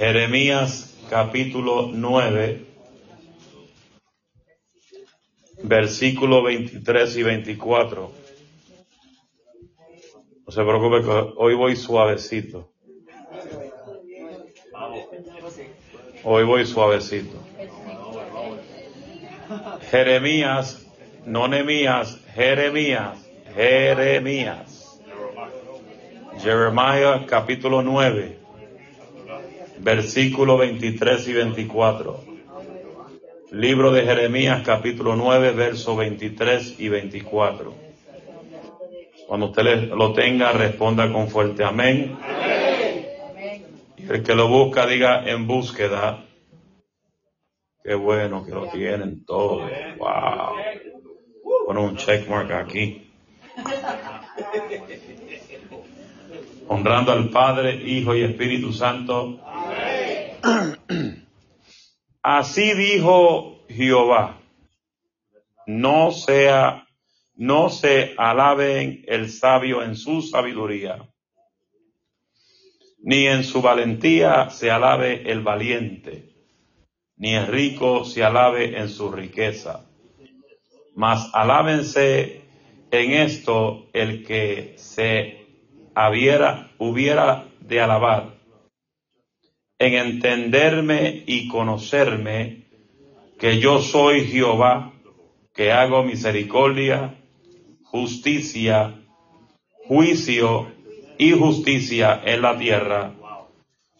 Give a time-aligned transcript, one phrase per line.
[0.00, 2.64] Jeremías capítulo 9,
[5.62, 8.10] versículo 23 y 24.
[10.46, 12.72] No se preocupe que hoy voy suavecito.
[16.24, 17.36] Hoy voy suavecito.
[19.90, 20.86] Jeremías,
[21.26, 23.18] no Nemías, Jeremías,
[23.54, 24.98] Jeremías.
[26.38, 28.39] Jeremías capítulo 9,
[29.82, 32.24] versículo 23 y 24.
[33.52, 37.74] Libro de Jeremías capítulo 9, verso 23 y 24.
[39.26, 42.16] Cuando usted lo tenga, responda con fuerte amén.
[43.96, 46.24] Y el que lo busca, diga en búsqueda.
[47.82, 49.68] Qué bueno que lo tienen todo.
[49.98, 50.54] Wow.
[51.66, 53.10] Pon un checkmark aquí.
[56.68, 59.40] Honrando al Padre, Hijo y Espíritu Santo.
[62.22, 64.40] Así dijo Jehová.
[65.66, 66.86] No sea,
[67.34, 71.08] no se alaben el sabio en su sabiduría,
[72.98, 76.30] ni en su valentía se alabe el valiente
[77.20, 79.84] ni el rico se alabe en su riqueza.
[80.94, 82.40] Mas alábense
[82.90, 85.46] en esto el que se
[85.94, 88.39] hubiera, hubiera de alabar,
[89.80, 92.66] en entenderme y conocerme
[93.38, 94.92] que yo soy Jehová,
[95.54, 97.14] que hago misericordia,
[97.84, 99.00] justicia,
[99.88, 100.70] juicio
[101.16, 103.14] y justicia en la tierra,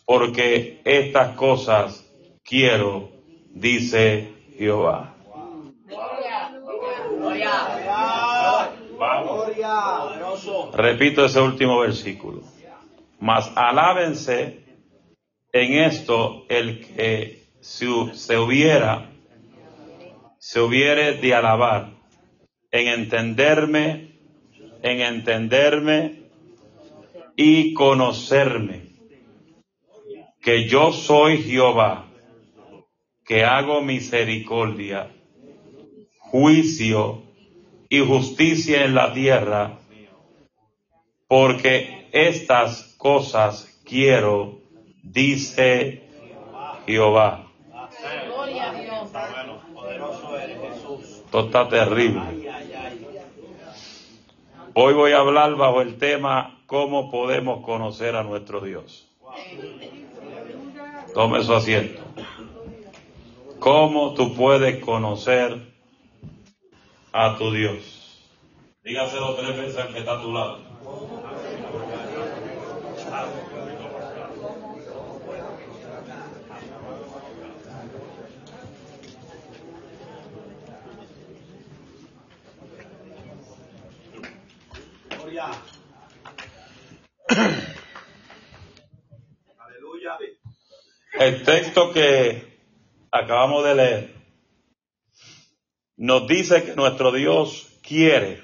[0.04, 2.06] porque estas cosas
[2.44, 3.10] quiero,
[3.48, 5.14] dice Jehová.
[10.74, 12.42] Repito ese último versículo.
[13.18, 14.59] Mas alábense
[15.52, 19.10] en esto el que se hubiera,
[20.38, 21.92] se hubiere de alabar,
[22.70, 24.18] en entenderme,
[24.82, 26.22] en entenderme
[27.36, 28.90] y conocerme,
[30.40, 32.10] que yo soy Jehová
[33.30, 35.08] que hago misericordia,
[36.18, 37.22] juicio
[37.88, 39.78] y justicia en la tierra,
[41.28, 44.59] porque estas cosas quiero,
[45.02, 46.04] dice
[46.86, 47.46] Jehová.
[51.24, 52.22] Esto está terrible.
[54.74, 59.08] Hoy voy a hablar bajo el tema cómo podemos conocer a nuestro Dios.
[61.14, 62.00] Tome su asiento.
[63.58, 65.60] ¿Cómo tú puedes conocer
[67.12, 68.22] a tu Dios?
[68.84, 70.58] Dígaselo tres veces al que está a tu lado.
[91.30, 92.58] El texto que
[93.12, 94.14] acabamos de leer,
[95.96, 98.42] nos dice que nuestro Dios quiere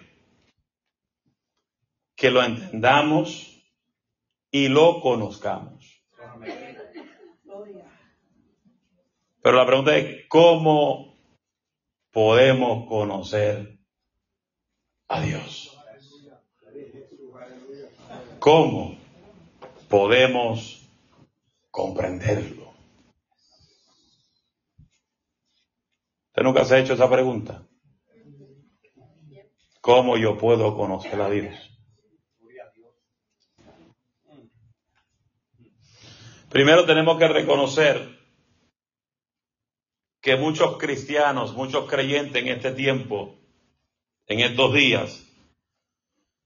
[2.15, 3.61] que lo entendamos
[4.53, 6.01] y lo conozcamos.
[9.43, 11.19] Pero la pregunta es, ¿cómo
[12.13, 13.81] podemos conocer
[15.09, 15.77] a Dios?
[18.39, 18.97] ¿Cómo
[19.89, 20.89] podemos
[21.73, 22.66] comprenderlo?
[26.37, 27.67] ¿Usted nunca se ha hecho esa pregunta?
[29.81, 31.55] ¿Cómo yo puedo conocer a Dios?
[36.51, 38.19] Primero tenemos que reconocer
[40.21, 43.39] que muchos cristianos, muchos creyentes en este tiempo,
[44.27, 45.27] en estos días,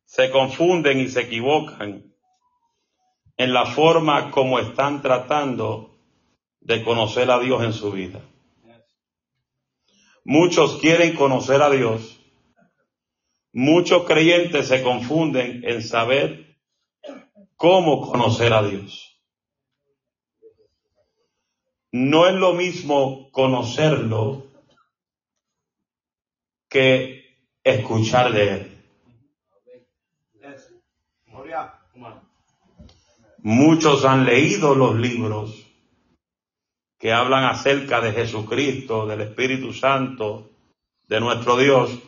[0.04, 2.14] se confunden y se equivocan
[3.36, 5.98] en la forma como están tratando
[6.60, 8.20] de conocer a Dios en su vida.
[10.25, 12.20] Muchos quieren conocer a Dios.
[13.52, 16.56] Muchos creyentes se confunden en saber
[17.56, 19.20] cómo conocer a Dios.
[21.93, 24.46] No es lo mismo conocerlo
[26.69, 27.25] que
[27.64, 28.76] escuchar de Él.
[33.38, 35.67] Muchos han leído los libros,
[37.00, 40.50] que hablan acerca de Jesucristo, del Espíritu Santo,
[41.08, 41.99] de nuestro Dios,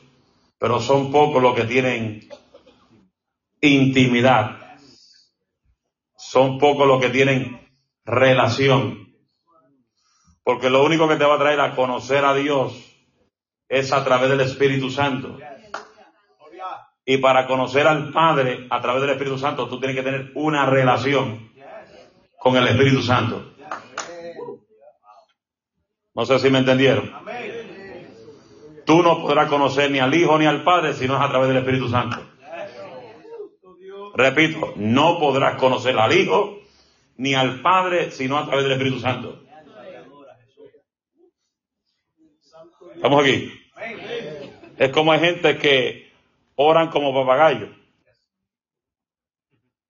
[0.59, 2.29] pero son pocos los que tienen
[3.63, 4.77] intimidad.
[6.15, 7.67] Son pocos los que tienen
[8.05, 9.15] relación.
[10.45, 12.75] Porque lo único que te va a traer a conocer a Dios
[13.69, 15.39] es a través del Espíritu Santo.
[17.07, 20.67] Y para conocer al Padre a través del Espíritu Santo, tú tienes que tener una
[20.67, 21.51] relación
[22.39, 23.52] con el Espíritu Santo.
[26.15, 27.11] No sé si me entendieron.
[28.85, 31.49] Tú no podrás conocer ni al Hijo ni al Padre si no es a través
[31.49, 32.19] del Espíritu Santo.
[34.15, 36.59] Repito, no podrás conocer al Hijo
[37.17, 39.43] ni al Padre sino a través del Espíritu Santo.
[42.95, 43.53] ¿Estamos aquí?
[44.79, 46.13] Es como hay gente que
[46.57, 47.71] oran como papagayos.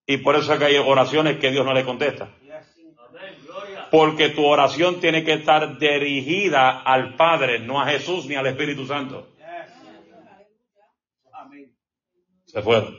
[0.07, 2.31] Y por eso es que hay oraciones que Dios no le contesta.
[3.93, 8.87] Porque tu oración tiene que estar dirigida al Padre, no a Jesús ni al Espíritu
[8.87, 9.29] Santo.
[12.47, 12.99] Se fueron.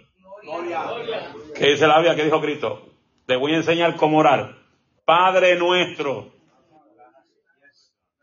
[1.55, 2.15] ¿Qué dice la Biblia?
[2.15, 2.93] ¿Qué dijo Cristo?
[3.25, 4.55] Te voy a enseñar cómo orar.
[5.03, 6.31] Padre nuestro,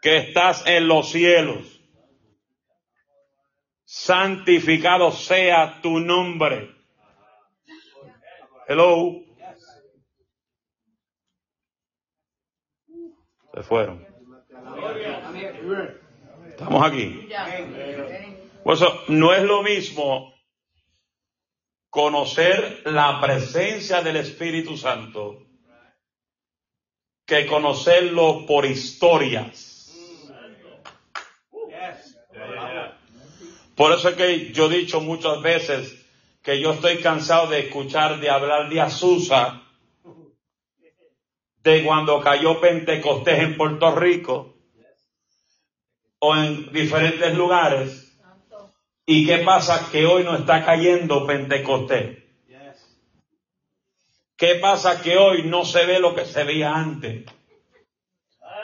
[0.00, 1.81] que estás en los cielos,
[3.84, 6.70] santificado sea tu nombre.
[8.69, 9.30] Hello.
[13.55, 14.06] Se fueron.
[16.49, 17.29] Estamos aquí.
[18.62, 20.35] Por eso no es lo mismo
[21.88, 25.47] conocer la presencia del Espíritu Santo
[27.26, 29.70] que conocerlo por historias.
[33.75, 36.06] Por eso es que yo he dicho muchas veces
[36.43, 39.62] que yo estoy cansado de escuchar de hablar de Azusa
[41.62, 44.55] de cuando cayó Pentecostés en Puerto Rico
[46.19, 48.19] o en diferentes lugares.
[49.07, 49.89] ¿Y qué pasa?
[49.91, 52.19] Que hoy no está cayendo Pentecostés.
[54.37, 55.03] ¿Qué pasa?
[55.03, 57.27] Que hoy no se ve lo que se veía antes.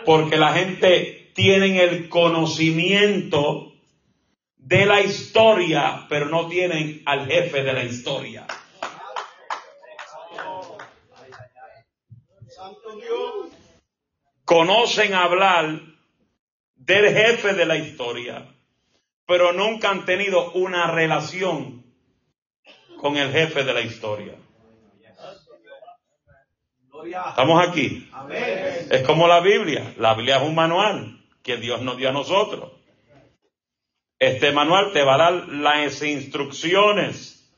[0.06, 3.74] Porque la gente tiene el conocimiento
[4.56, 8.46] de la historia, pero no tienen al jefe de la historia.
[14.44, 15.80] Conocen hablar
[16.76, 18.46] del jefe de la historia,
[19.26, 21.84] pero nunca han tenido una relación
[23.00, 24.34] con el jefe de la historia.
[27.28, 28.10] Estamos aquí.
[28.90, 29.94] Es como la Biblia.
[29.98, 32.72] La Biblia es un manual que Dios nos dio a nosotros.
[34.18, 37.52] Este manual te va a dar las instrucciones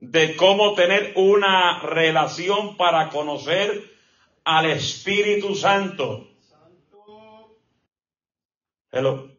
[0.00, 3.91] de cómo tener una relación para conocer
[4.44, 6.28] al Espíritu Santo.
[8.90, 9.30] Hello.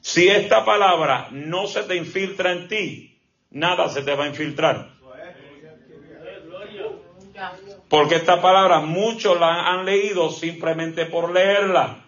[0.00, 3.20] Si esta palabra no se te infiltra en ti,
[3.50, 4.96] nada se te va a infiltrar.
[7.88, 12.04] Porque esta palabra muchos la han leído simplemente por leerla.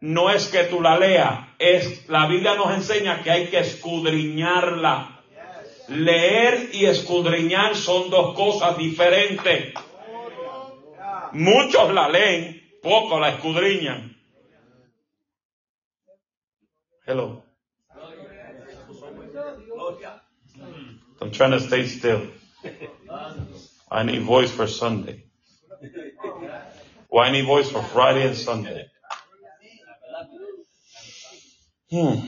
[0.00, 5.13] No es que tú la leas, es la Biblia nos enseña que hay que escudriñarla.
[5.88, 9.74] Leer y escudriñar son dos cosas diferentes.
[11.32, 14.16] Muchos la leen, pocos la escudriñan.
[17.06, 17.42] Hello.
[21.20, 22.28] I'm trying to stay still.
[23.90, 25.24] I need voice for Sunday.
[27.16, 28.86] I need voice for Friday and Sunday.
[31.90, 32.26] Hmm.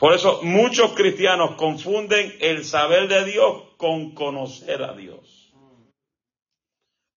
[0.00, 5.52] Por eso muchos cristianos confunden el saber de Dios con conocer a Dios.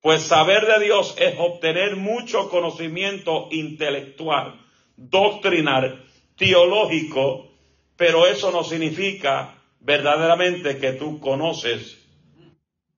[0.02, 4.60] Pues saber de Dios es obtener mucho conocimiento intelectual,
[4.98, 6.04] doctrinal,
[6.36, 7.48] teológico,
[7.96, 11.98] pero eso no significa verdaderamente que tú conoces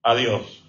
[0.02, 0.64] a Dios.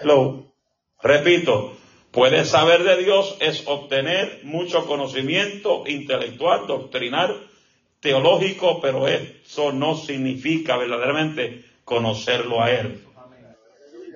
[0.00, 0.52] Hello.
[1.00, 1.76] Repito,
[2.14, 7.48] Puedes saber de Dios es obtener mucho conocimiento intelectual, doctrinal,
[7.98, 13.04] teológico, pero eso no significa verdaderamente conocerlo a Él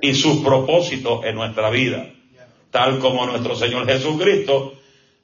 [0.00, 2.08] y sus propósitos en nuestra vida,
[2.70, 4.74] tal como nuestro Señor Jesucristo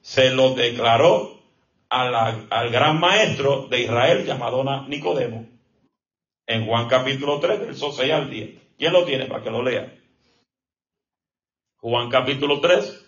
[0.01, 1.39] se lo declaró
[1.87, 5.45] al gran maestro de Israel llamado Nicodemo
[6.45, 8.49] en Juan capítulo 3, verso 6 al 10.
[8.77, 9.94] ¿Quién lo tiene para que lo lea?
[11.87, 13.05] Juan capítulo 3,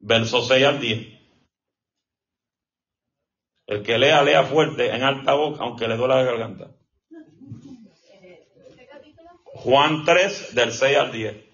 [0.00, 1.20] verso 6 al 10.
[3.66, 6.74] El que lea, lea fuerte, en alta voz, aunque le duela la garganta.
[9.44, 11.44] Juan 3, del 6 al 10.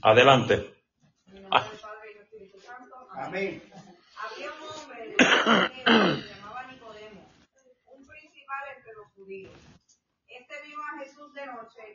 [0.00, 0.74] Adelante.
[3.10, 3.62] Amén.
[4.16, 7.30] Había un hombre llamaba Nicodemo,
[7.84, 9.52] un principal entre los judíos.
[10.26, 11.29] Este vio a Jesús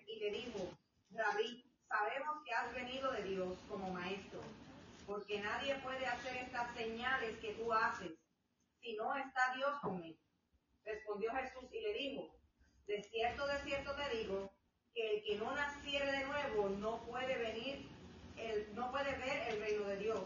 [0.08, 0.70] y le dijo,
[1.10, 4.40] David, sabemos que has venido de Dios como maestro,
[5.06, 8.12] porque nadie puede hacer estas señales que tú haces
[8.82, 10.18] si no está Dios con él.
[10.84, 12.36] Respondió Jesús y le dijo,
[12.88, 14.52] de cierto, de cierto te digo,
[14.94, 17.88] que el que no naciere de nuevo no puede venir,
[18.38, 20.24] el, no puede ver el reino de Dios.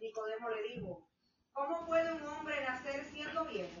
[0.00, 1.08] Nicodemo le dijo,
[1.52, 3.80] ¿cómo puede un hombre nacer siendo viejo?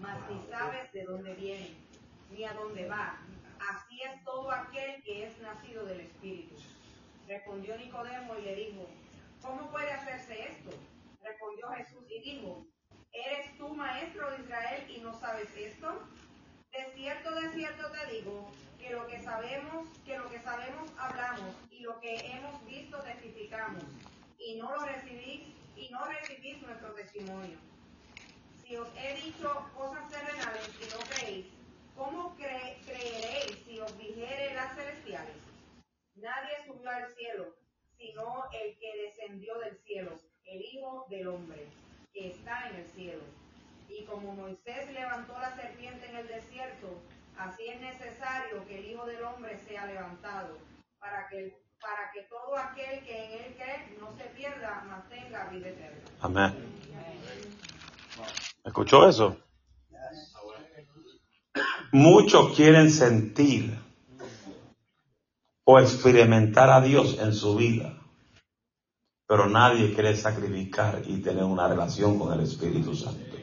[0.00, 1.76] mas ni sabes de dónde viene,
[2.30, 3.18] ni a dónde va.
[3.70, 6.54] Así es todo aquel que es nacido del Espíritu.
[7.26, 8.86] Respondió Nicodemo y le dijo,
[9.42, 10.70] ¿cómo puede hacerse esto?
[11.22, 12.66] Respondió Jesús y dijo,
[13.12, 16.00] ¿eres tú maestro de Israel y no sabes esto?
[16.72, 21.54] De cierto, de cierto te digo, que lo que sabemos, que lo que sabemos hablamos
[21.70, 23.82] y lo que hemos visto testificamos,
[24.38, 27.58] y no lo recibís, y no recibís nuestro testimonio.
[28.68, 31.46] Si os he dicho cosas terrenales y no creéis,
[31.96, 35.36] ¿cómo cre creeréis si os dijere las celestiales?
[36.16, 37.54] Nadie subió al cielo,
[37.96, 40.12] sino el que descendió del cielo,
[40.44, 41.66] el Hijo del Hombre,
[42.12, 43.22] que está en el cielo.
[43.88, 47.00] Y como Moisés levantó la serpiente en el desierto,
[47.38, 50.58] así es necesario que el Hijo del Hombre sea levantado,
[50.98, 55.48] para que, para que todo aquel que en él cree no se pierda, mas tenga
[55.48, 56.04] vida eterna.
[56.20, 56.78] Amén.
[58.68, 59.38] ¿Escuchó eso?
[61.90, 63.78] Muchos quieren sentir
[65.64, 67.98] o experimentar a Dios en su vida,
[69.26, 73.36] pero nadie quiere sacrificar y tener una relación con el Espíritu Santo.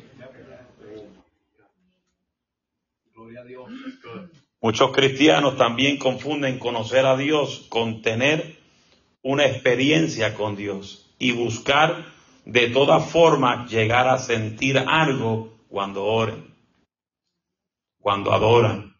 [4.62, 8.60] Muchos cristianos también confunden conocer a Dios con tener
[9.24, 12.14] una experiencia con Dios y buscar
[12.46, 16.54] de todas formas llegar a sentir algo cuando oren,
[18.00, 18.96] cuando adoran.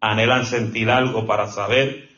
[0.00, 2.08] Anhelan sentir algo para saber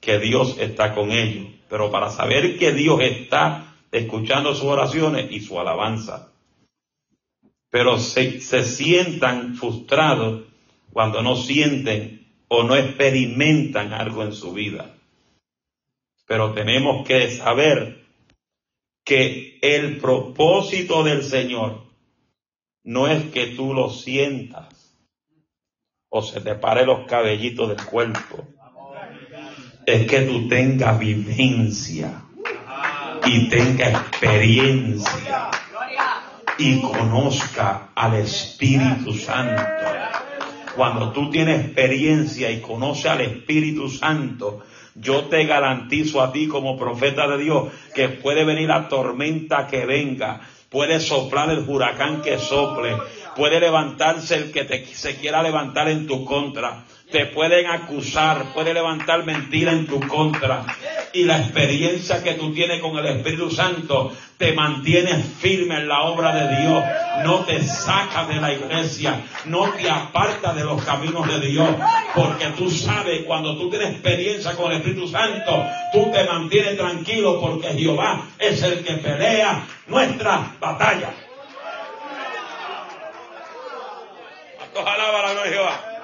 [0.00, 5.40] que Dios está con ellos, pero para saber que Dios está escuchando sus oraciones y
[5.40, 6.32] su alabanza.
[7.70, 10.44] Pero se, se sientan frustrados
[10.92, 14.94] cuando no sienten o no experimentan algo en su vida.
[16.26, 17.95] Pero tenemos que saber
[19.06, 21.84] que el propósito del Señor
[22.82, 24.96] no es que tú lo sientas
[26.08, 28.48] o se te pare los cabellitos del cuerpo.
[29.86, 32.24] Es que tú tengas vivencia
[33.24, 35.50] y tenga experiencia
[36.58, 39.62] y conozca al Espíritu Santo.
[40.74, 44.64] Cuando tú tienes experiencia y conoces al Espíritu Santo,
[44.96, 49.84] yo te garantizo a ti como profeta de Dios que puede venir la tormenta que
[49.84, 52.96] venga, puede soplar el huracán que sople,
[53.36, 56.84] puede levantarse el que te, se quiera levantar en tu contra,
[57.16, 60.66] te pueden acusar, puede levantar mentira en tu contra.
[61.14, 66.02] Y la experiencia que tú tienes con el Espíritu Santo te mantiene firme en la
[66.02, 66.84] obra de Dios.
[67.24, 71.70] No te saca de la iglesia, no te aparta de los caminos de Dios.
[72.14, 77.40] Porque tú sabes, cuando tú tienes experiencia con el Espíritu Santo, tú te mantienes tranquilo
[77.40, 81.14] porque Jehová es el que pelea nuestra batalla.
[84.58, 85.96] ¿Cuántos alaban la gloria de Jehová?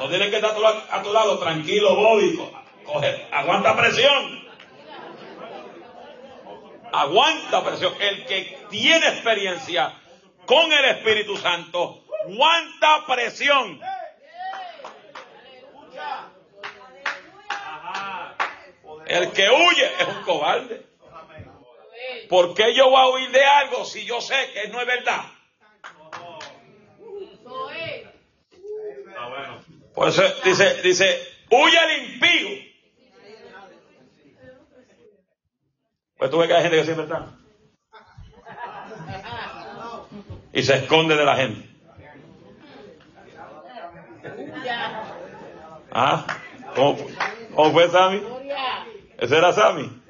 [0.00, 2.40] No tienes que estar a tu, lado, tranquilo, Bobby.
[2.86, 4.48] Coge, aguanta presión.
[6.90, 7.92] Aguanta presión.
[8.00, 9.94] El que tiene experiencia
[10.46, 13.78] con el Espíritu Santo, aguanta presión.
[19.06, 20.86] El que huye es un cobarde.
[22.30, 25.24] ¿Por qué yo voy a huir de algo si yo sé que no es verdad?
[30.44, 32.48] Dice, dice, huye al impío.
[36.16, 37.36] Pues tú ves que hay gente que siempre está.
[40.52, 41.68] Y se esconde de la gente.
[45.92, 46.26] ¿Ah?
[46.74, 46.96] ¿Cómo,
[47.54, 48.22] cómo fue Sammy?
[49.18, 50.02] ¿Ese era Sammy?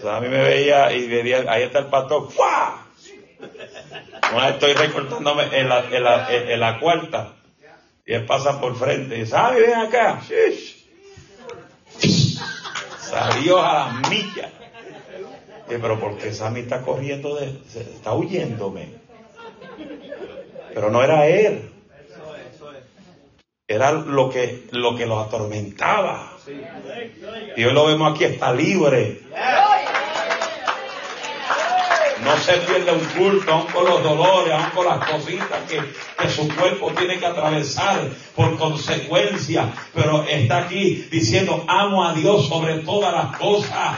[0.00, 2.30] Sammy me veía y veía, ahí está el pastor.
[2.30, 2.89] ¡Fua!
[4.48, 7.34] Estoy recortándome en la, en la, en la cuarta.
[8.06, 10.20] Y él pasa por frente y dice, ¡ay, ven acá!
[13.00, 14.50] Salió a la milla.
[15.68, 18.94] pero porque Sammy está corriendo, de, está huyéndome.
[20.74, 21.70] Pero no era él.
[23.66, 26.36] Era lo que, lo que los atormentaba.
[27.56, 29.20] Y hoy lo vemos aquí, está libre.
[32.30, 35.82] No se pierde un culto, aún con los dolores, aún con las cositas que,
[36.16, 39.72] que su cuerpo tiene que atravesar por consecuencia.
[39.92, 43.96] Pero está aquí diciendo, amo a Dios sobre todas las cosas.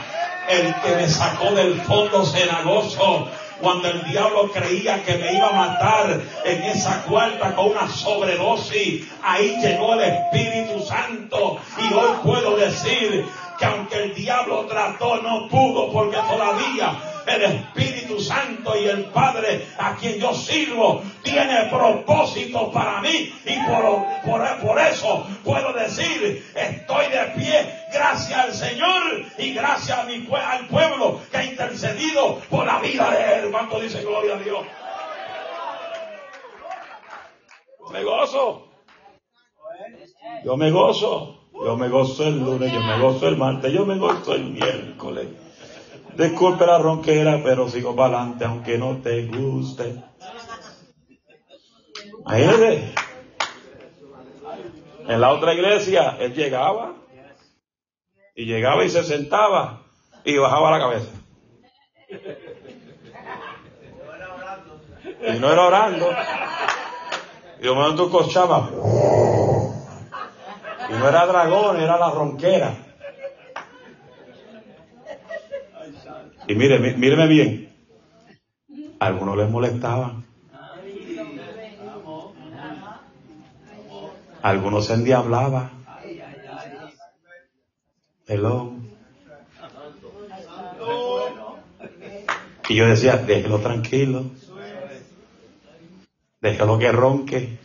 [0.48, 3.28] El que me sacó del fondo cenagoso
[3.60, 9.06] cuando el diablo creía que me iba a matar en esa cuarta con una sobredosis,
[9.22, 13.24] ahí llegó el Espíritu Santo y hoy puedo decir
[13.58, 19.66] que aunque el diablo trató, no pudo porque todavía el Espíritu Santo y el Padre
[19.78, 24.04] a quien yo sirvo tiene propósito para mí y por,
[24.60, 29.02] por, eso puedo decir estoy de pie gracias al Señor
[29.38, 33.50] y gracias al pueblo que ha intercedido por la vida de él.
[33.50, 34.66] ¿Cuánto dice gloria a Dios?
[37.92, 38.68] Me gozo.
[40.44, 41.38] Yo me gozo.
[41.64, 45.28] Yo me gozo el lunes, yo me gozo el martes, yo me gozo el miércoles.
[46.16, 50.02] Disculpe la ronquera, pero sigo para adelante aunque no te guste.
[52.20, 52.94] Imagínate.
[55.08, 56.94] En la otra iglesia, él llegaba
[58.34, 59.82] y llegaba y se sentaba
[60.24, 61.10] y bajaba la cabeza.
[65.22, 66.10] Y no era orando.
[67.58, 68.68] Y de momento cochaba.
[70.88, 72.91] Y no era dragón, era la ronquera.
[76.48, 77.68] Y mire, míreme bien.
[78.98, 80.22] algunos les molestaban.
[84.42, 85.70] algunos se endiablaban.
[88.26, 88.72] Hello.
[92.68, 94.24] Y yo decía, déjelo tranquilo.
[96.40, 97.58] Déjalo que ronque.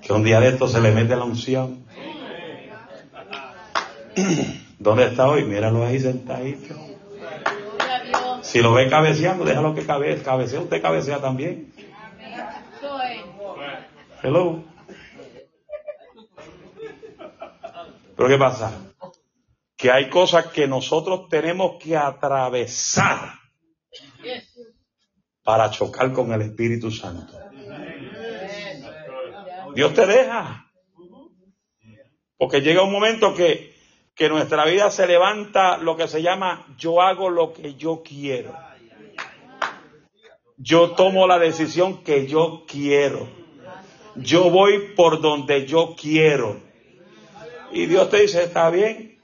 [0.00, 1.84] Que un día de esto se le mete la unción.
[4.78, 5.44] ¿Dónde está hoy?
[5.44, 6.81] Míralo ahí sentadito.
[8.52, 10.22] Si lo ve cabeceando, déjalo que cabecee.
[10.22, 11.72] Cabecea, usted cabecea también.
[14.22, 14.62] Hello.
[18.14, 18.92] Pero ¿qué pasa?
[19.74, 23.38] Que hay cosas que nosotros tenemos que atravesar
[25.42, 27.32] para chocar con el Espíritu Santo.
[29.74, 30.70] Dios te deja.
[32.36, 33.71] Porque llega un momento que
[34.22, 38.56] que nuestra vida se levanta lo que se llama yo hago lo que yo quiero.
[40.56, 43.26] Yo tomo la decisión que yo quiero.
[44.14, 46.60] Yo voy por donde yo quiero.
[47.72, 49.18] Y Dios te dice, está bien,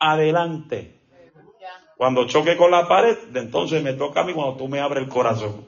[0.00, 0.98] adelante.
[1.96, 5.08] Cuando choque con la pared, entonces me toca a mí cuando tú me abres el
[5.08, 5.64] corazón.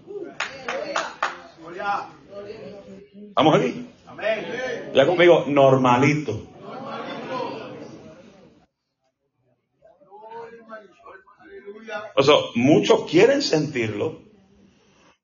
[3.33, 3.87] ¿Vamos aquí?
[4.93, 6.56] Ya conmigo, normalito.
[12.17, 14.23] O sea, muchos quieren sentirlo,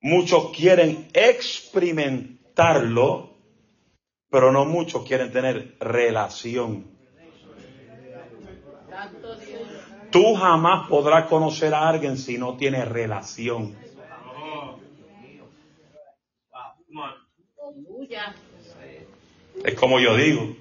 [0.02, 3.30] muchos quieren experimentarlo,
[4.30, 6.92] pero no muchos quieren tener relación.
[10.10, 13.74] Tú jamás podrás conocer a alguien si no tienes relación.
[19.64, 20.56] Es como yo digo,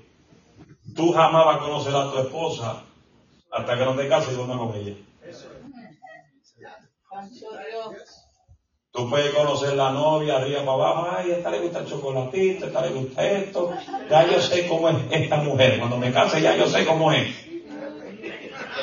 [0.96, 2.84] tú jamás vas a conocer a tu esposa
[3.52, 4.96] hasta que no te cases con una ella.
[8.91, 12.81] Tú puedes conocer la novia arriba para abajo, ay, esta le gusta el chocolatito, esta
[12.81, 13.73] le gusta esto.
[14.10, 15.79] Ya yo sé cómo es esta mujer.
[15.79, 17.34] Cuando me case ya yo sé cómo es.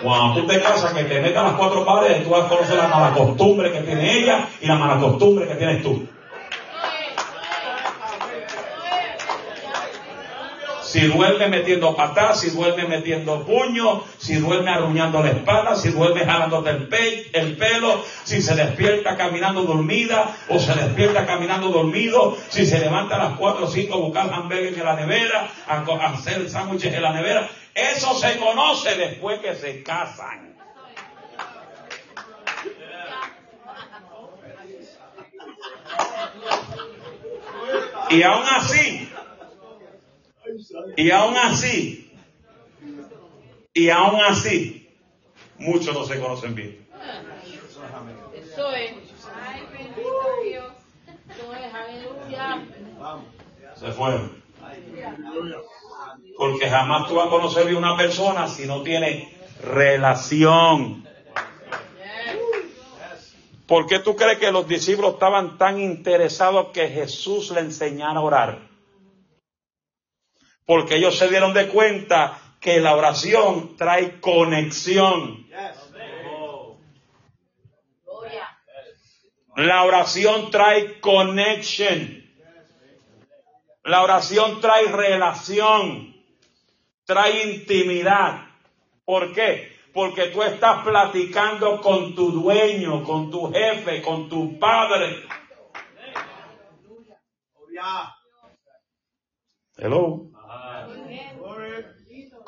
[0.02, 2.88] Cuando tú te casas, que te metan las cuatro paredes, tú vas a conocer la
[2.88, 6.06] mala costumbre que tiene ella y la mala costumbre que tienes tú.
[10.88, 16.24] Si duerme metiendo patas, si duerme metiendo puño, si duerme arruñando la espalda, si duerme
[16.24, 22.64] jalándote el, el pelo, si se despierta caminando dormida o se despierta caminando dormido, si
[22.64, 26.48] se levanta a las 4 o 5 a buscar hamburgues en la nevera, a, hacer
[26.48, 27.46] sándwiches en la nevera.
[27.74, 30.56] Eso se conoce después que se casan.
[38.10, 39.07] Y aún así,
[40.96, 42.12] y aún así,
[43.74, 44.88] y aún así,
[45.58, 46.86] muchos no se conocen bien.
[53.76, 54.42] Se fueron.
[56.36, 61.06] Porque jamás tú vas a conocer a una persona si no tiene relación.
[63.66, 68.22] ¿Por qué tú crees que los discípulos estaban tan interesados que Jesús le enseñara a
[68.22, 68.67] orar?
[70.68, 75.48] Porque ellos se dieron de cuenta que la oración trae conexión.
[79.56, 82.22] La oración trae connection.
[83.84, 86.14] La oración trae relación,
[87.06, 88.50] trae intimidad.
[89.06, 89.72] ¿Por qué?
[89.94, 95.22] Porque tú estás platicando con tu dueño, con tu jefe, con tu padre.
[99.78, 100.28] Hello.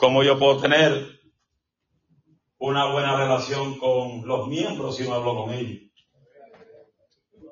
[0.01, 1.21] ¿Cómo yo puedo tener
[2.57, 5.79] una buena relación con los miembros si no hablo con ellos?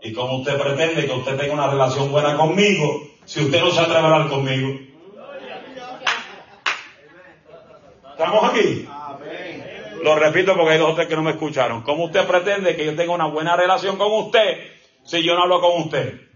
[0.01, 3.81] ¿Y cómo usted pretende que usted tenga una relación buena conmigo si usted no se
[3.81, 4.81] atreve a hablar conmigo?
[8.13, 8.89] ¿Estamos aquí?
[10.03, 11.83] Lo repito porque hay dos o tres que no me escucharon.
[11.83, 14.71] ¿Cómo usted pretende que yo tenga una buena relación con usted
[15.05, 16.28] si yo no hablo con usted?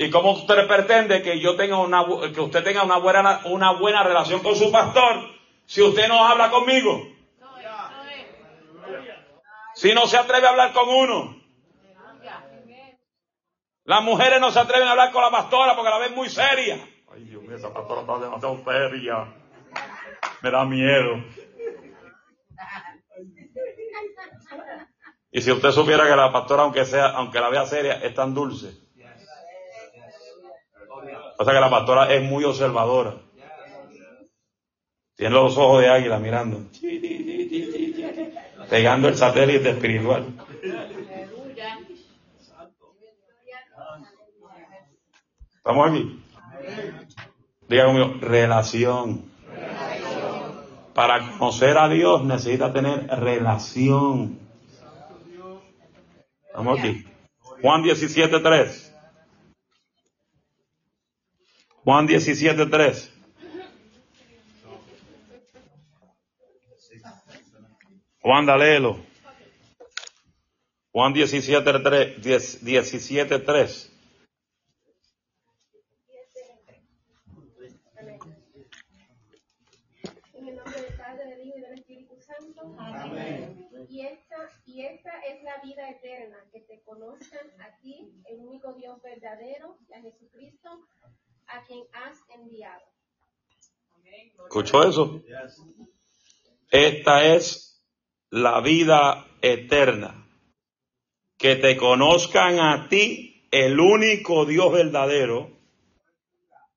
[0.00, 4.02] ¿Y cómo usted pretende que yo tenga una, que usted tenga una buena, una buena
[4.02, 5.28] relación con su pastor
[5.66, 7.06] si usted no habla conmigo?
[9.74, 11.36] Si no se atreve a hablar con uno.
[13.84, 16.78] Las mujeres no se atreven a hablar con la pastora porque la ven muy seria.
[17.12, 19.34] Ay, Dios mío, esa pastora está demasiado seria.
[20.40, 21.24] Me da miedo.
[25.30, 28.32] Y si usted supiera que la pastora, aunque sea, aunque la vea seria, es tan
[28.32, 28.89] dulce.
[31.42, 33.14] Sea que la pastora es muy observadora.
[35.16, 36.64] Tiene los ojos de águila mirando.
[38.68, 40.26] Pegando el satélite espiritual.
[45.56, 46.22] ¿Estamos aquí?
[47.68, 49.30] Diga conmigo, relación.
[50.94, 54.38] Para conocer a Dios necesita tener relación.
[56.46, 57.06] Estamos aquí.
[57.62, 58.89] Juan 17, 3.
[61.90, 63.12] Juan 17, 3.
[68.22, 68.96] Juan, léelo.
[70.92, 73.92] Juan 17, 3, 17, 3.
[83.88, 88.74] Y esta, y esta es la vida eterna, que te conozcan a ti, el único
[88.74, 90.86] Dios verdadero, y a Jesucristo,
[91.50, 92.80] a quien has enviado.
[94.44, 95.22] ¿Escuchó eso?
[96.70, 97.84] Esta es
[98.30, 100.26] la vida eterna.
[101.36, 105.50] Que te conozcan a ti, el único Dios verdadero,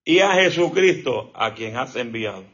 [0.05, 2.45] y a Jesucristo, a quien has enviado.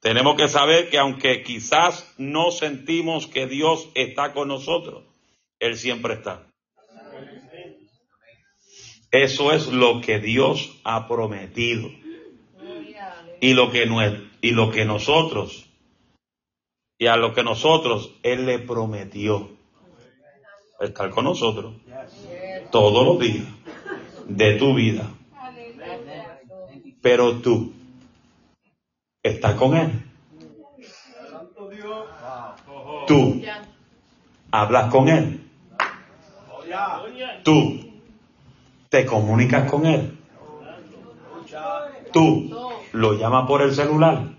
[0.00, 5.04] Tenemos que saber que aunque quizás no sentimos que Dios está con nosotros,
[5.58, 6.46] Él siempre está.
[9.14, 11.88] Eso es lo que Dios ha prometido.
[13.40, 13.84] Y lo que,
[14.40, 15.70] y lo que nosotros,
[16.98, 19.50] y a lo que nosotros Él le prometió.
[20.80, 21.74] Estar con nosotros
[22.72, 23.46] todos los días
[24.26, 25.08] de tu vida.
[27.00, 27.72] Pero tú,
[29.22, 29.92] está con Él.
[33.06, 33.42] Tú
[34.50, 35.40] hablas con Él.
[37.44, 37.83] Tú
[38.94, 40.16] te comunicas con Él.
[42.12, 42.48] Tú
[42.92, 44.36] lo llamas por el celular.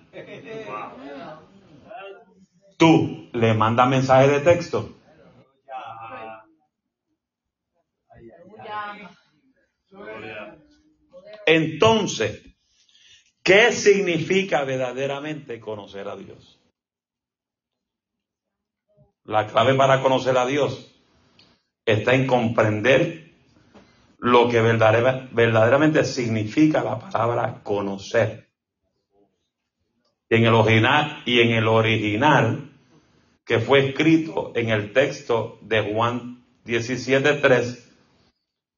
[2.77, 4.95] Tú le mandas mensaje de texto.
[11.45, 12.41] Entonces,
[13.43, 16.59] ¿Qué significa verdaderamente conocer a Dios?
[19.23, 20.91] La clave para conocer a Dios
[21.85, 23.24] está en comprender
[24.25, 28.47] lo que verdaderamente significa la palabra conocer.
[30.27, 32.71] Y en el original, y en el original
[33.45, 37.87] que fue escrito en el texto de Juan 17.3,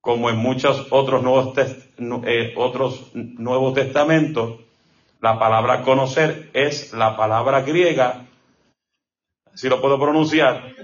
[0.02, 4.60] como en muchos otros nuevos, eh, otros nuevos testamentos,
[5.22, 8.28] la palabra conocer es la palabra griega,
[9.54, 10.76] si lo puedo pronunciar,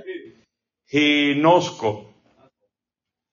[0.88, 2.12] ginosco,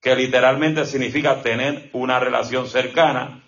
[0.01, 3.45] que literalmente significa tener una relación cercana,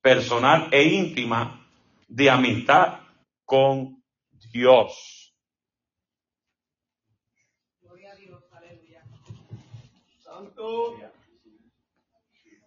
[0.00, 1.68] personal e íntima
[2.08, 3.00] de amistad
[3.44, 4.02] con
[4.52, 5.34] Dios.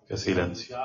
[0.08, 0.78] Qué silencio.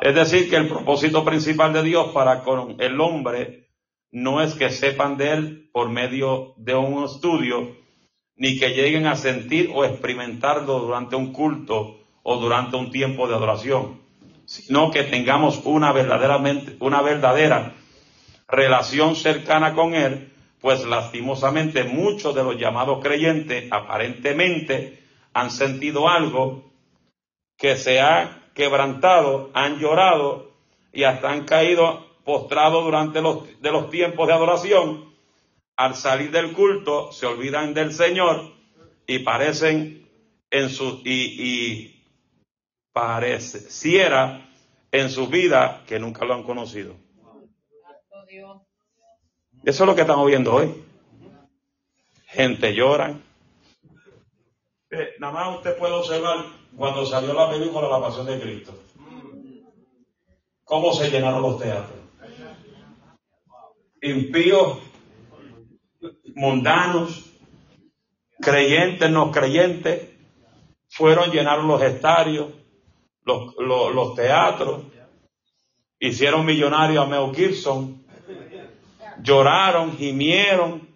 [0.00, 3.68] Es decir, que el propósito principal de Dios para con el hombre
[4.10, 7.76] no es que sepan de él por medio de un estudio,
[8.36, 13.34] ni que lleguen a sentir o experimentarlo durante un culto o durante un tiempo de
[13.34, 14.00] adoración,
[14.44, 17.74] sino que tengamos una verdaderamente, una verdadera
[18.48, 26.72] relación cercana con él, pues lastimosamente muchos de los llamados creyentes aparentemente han sentido algo
[27.56, 30.52] que se ha quebrantado, han llorado
[30.92, 35.15] y hasta han caído postrados durante los, de los tiempos de adoración.
[35.76, 38.52] Al salir del culto se olvidan del Señor
[39.06, 40.08] y parecen
[40.50, 42.02] en su, y,
[42.92, 44.48] pareciera
[44.90, 46.94] en su vida que nunca lo han conocido.
[49.64, 50.82] Eso es lo que estamos viendo hoy.
[52.26, 53.18] Gente llora.
[54.90, 58.78] Eh, nada más usted puede observar cuando salió la película La Pasión de Cristo.
[60.64, 61.98] ¿Cómo se llenaron los teatros?
[64.02, 64.78] Impíos,
[66.36, 67.30] mundanos,
[68.40, 70.10] creyentes, no creyentes,
[70.90, 72.48] fueron, llenaron los estadios,
[73.24, 74.82] los, teatros,
[75.98, 78.04] hicieron millonario a Mel Gibson,
[79.22, 80.86] lloraron, gimieron,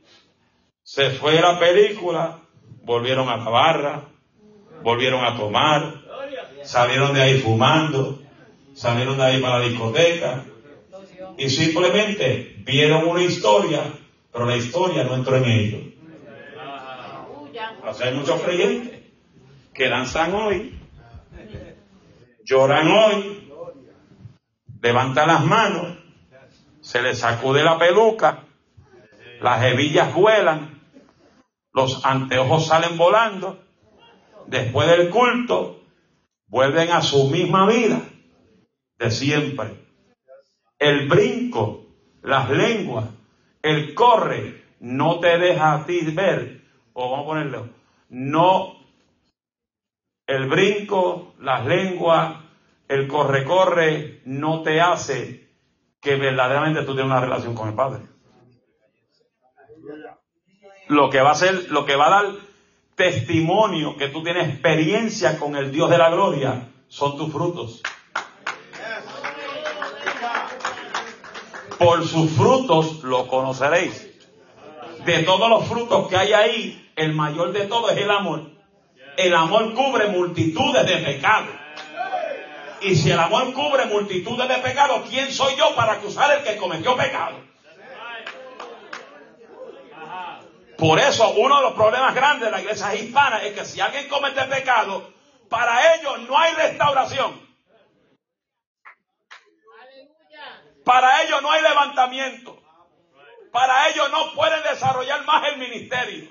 [0.83, 2.41] se fue la película,
[2.83, 4.09] volvieron a la barra,
[4.83, 6.03] volvieron a tomar,
[6.65, 8.21] salieron de ahí fumando,
[8.75, 10.45] salieron de ahí para la discoteca
[11.39, 13.85] y simplemente vieron una historia,
[14.33, 15.81] pero la historia no entró en ellos.
[17.85, 19.01] O sea, hay muchos creyentes
[19.75, 20.79] que danzan hoy,
[22.45, 23.53] lloran hoy,
[24.83, 25.99] levantan las manos,
[26.81, 28.45] se les sacude la peluca,
[29.41, 30.81] las hebillas vuelan,
[31.73, 33.63] los anteojos salen volando,
[34.47, 35.83] después del culto
[36.49, 38.03] vuelven a su misma vida
[38.99, 39.87] de siempre.
[40.79, 41.87] El brinco,
[42.23, 43.07] las lenguas,
[43.63, 47.69] el corre, no te deja a ti ver, o vamos a ponerlo,
[48.09, 48.77] no,
[50.27, 52.37] el brinco, las lenguas,
[52.89, 55.49] el corre-corre, no te hace
[56.01, 58.05] que verdaderamente tú tienes una relación con el Padre.
[60.89, 62.35] Lo que va a ser, lo que va a dar
[62.97, 67.83] testimonio que tú tienes experiencia con el Dios de la gloria son tus frutos.
[71.81, 74.07] Por sus frutos lo conoceréis.
[75.07, 78.51] De todos los frutos que hay ahí, el mayor de todos es el amor.
[79.17, 81.55] El amor cubre multitudes de pecados.
[82.83, 86.59] Y si el amor cubre multitudes de pecados, ¿quién soy yo para acusar el que
[86.59, 87.37] cometió pecado?
[90.77, 94.07] Por eso uno de los problemas grandes de la iglesia hispana es que si alguien
[94.07, 95.15] comete pecado,
[95.49, 97.50] para ellos no hay restauración.
[100.85, 102.59] Para ellos no hay levantamiento.
[103.53, 106.31] Para ellos no pueden desarrollar más el ministerio.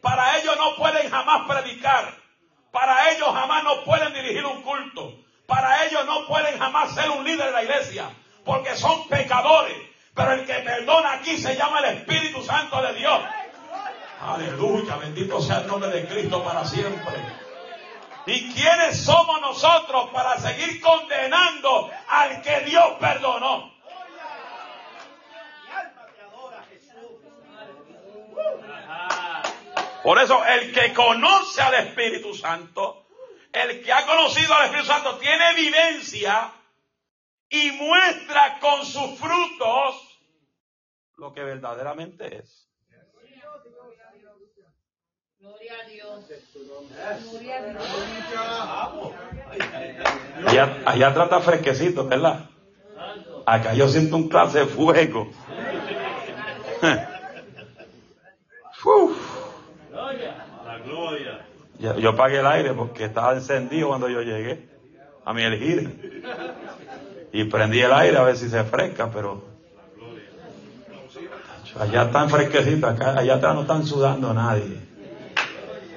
[0.00, 2.14] Para ellos no pueden jamás predicar.
[2.70, 5.14] Para ellos jamás no pueden dirigir un culto.
[5.46, 8.10] Para ellos no pueden jamás ser un líder de la iglesia,
[8.44, 9.76] porque son pecadores.
[10.14, 13.20] Pero el que perdona aquí se llama el Espíritu Santo de Dios.
[14.20, 17.43] Aleluya, bendito sea el nombre de Cristo para siempre.
[18.26, 23.74] ¿Y quiénes somos nosotros para seguir condenando al que Dios perdonó?
[30.02, 33.04] Por eso el que conoce al Espíritu Santo
[33.54, 36.52] el que ha conocido al Espíritu Santo tiene evidencia
[37.48, 40.20] y muestra con sus frutos
[41.16, 42.68] lo que verdaderamente es.
[45.44, 46.24] Gloria a Dios.
[50.46, 52.46] Allá, allá trata fresquecito, ¿verdad?
[53.44, 55.28] Acá yo siento un clase de fuego.
[60.64, 61.46] La gloria.
[61.78, 64.66] Yo, pagué el aire porque estaba encendido cuando yo llegué
[65.26, 66.22] a mi elegir.
[67.32, 69.44] Y prendí el aire a ver si se fresca, pero
[71.78, 74.93] allá están fresquecitos, acá, allá atrás no están sudando nadie.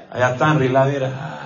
[0.10, 1.38] Allá están riladera.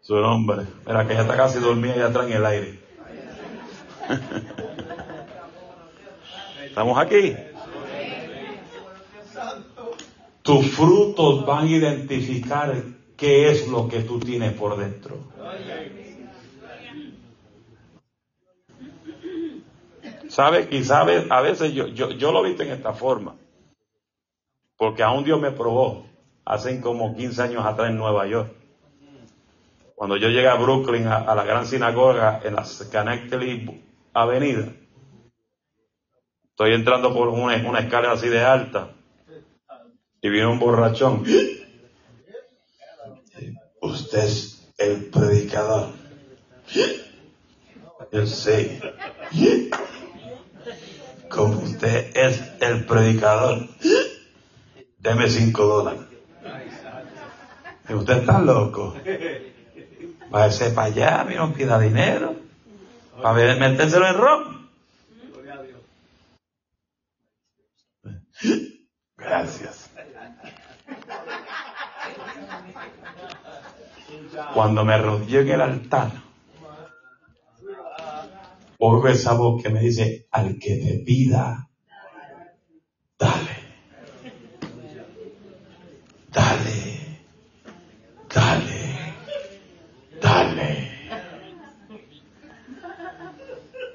[0.00, 0.66] Su nombre.
[0.86, 2.80] Mira que ya está casi dormida allá atrás en el aire.
[6.64, 7.34] ¿Estamos aquí?
[10.42, 12.72] Tus frutos van a identificar
[13.16, 15.18] qué es lo que tú tienes por dentro.
[20.36, 20.84] ¿Sabe?
[20.84, 23.36] Sabe, a veces yo, yo, yo lo visto en esta forma.
[24.76, 26.04] Porque aún Dios me probó
[26.44, 28.52] hace como 15 años atrás en Nueva York.
[29.94, 34.74] Cuando yo llegué a Brooklyn, a, la gran sinagoga en la Schenectady Avenida,
[36.50, 38.90] estoy entrando por una, una escalera así de alta
[40.20, 41.24] y viene un borrachón.
[43.80, 45.94] Usted es el predicador.
[48.12, 48.82] Yo sé.
[51.30, 53.68] Como usted es el predicador,
[54.98, 56.02] deme cinco dólares.
[57.88, 58.94] Usted está loco.
[60.30, 62.34] Váyase para allá, mira, no pida dinero.
[63.22, 64.70] Para metérselo en ron.
[69.16, 69.90] Gracias.
[74.54, 76.10] Cuando me rodillo en el altar,
[78.78, 81.68] oigo esa voz que me dice, al que te pida,
[83.18, 83.56] dale.
[86.32, 87.20] Dale.
[88.32, 89.14] Dale.
[90.20, 90.90] Dale.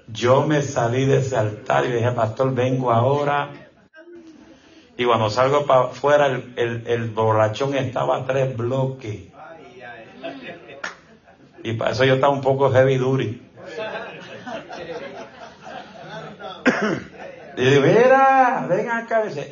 [0.08, 3.50] Yo me salí de ese altar y dije, pastor, vengo ahora.
[4.98, 9.30] Y cuando salgo para afuera, el, el, borrachón estaba a tres bloques.
[11.64, 13.51] Y para eso yo estaba un poco heavy duty.
[17.58, 19.24] Y mira, ven acá.
[19.26, 19.50] dice,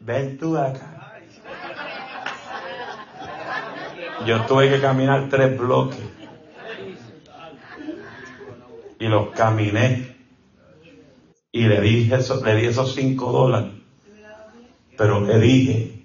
[0.00, 1.20] ven tú acá.
[4.26, 6.00] Yo tuve que caminar tres bloques.
[8.98, 10.16] Y los caminé.
[11.52, 13.72] Y le dije le di esos cinco dólares.
[14.96, 16.04] Pero le dije,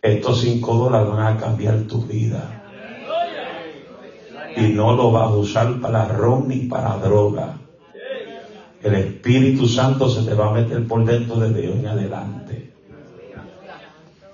[0.00, 2.60] estos cinco dólares van a cambiar tu vida
[4.56, 7.58] y no lo vas a usar para ron ni para droga.
[8.82, 12.74] El Espíritu Santo se te va a meter por dentro desde hoy en adelante.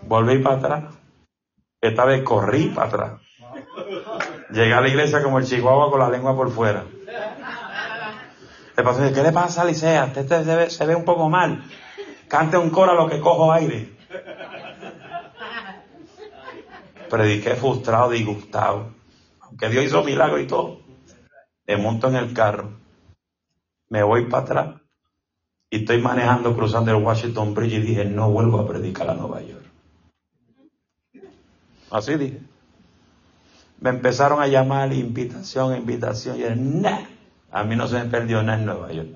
[0.03, 0.95] Volví para atrás.
[1.81, 3.13] Esta vez corrí para atrás.
[4.51, 6.85] Llegué a la iglesia como el chihuahua con la lengua por fuera.
[8.77, 10.05] El pastor dice, ¿qué le pasa a Licea?
[10.05, 11.65] Usted se ve, se ve un poco mal.
[12.29, 13.97] Cante un coro a lo que cojo aire.
[17.09, 18.97] Prediqué frustrado, disgustado
[19.59, 20.81] que Dios hizo milagro y todo,
[21.67, 22.73] me monto en el carro,
[23.89, 24.81] me voy para atrás
[25.71, 29.43] y estoy manejando cruzando el Washington Bridge y dije, no vuelvo a predicar a Nueva
[29.43, 29.65] York.
[31.91, 32.41] Así dije.
[33.79, 37.01] Me empezaron a llamar invitación, invitación, y dije, nah,
[37.51, 39.09] a mí no se me perdió nada en Nueva York.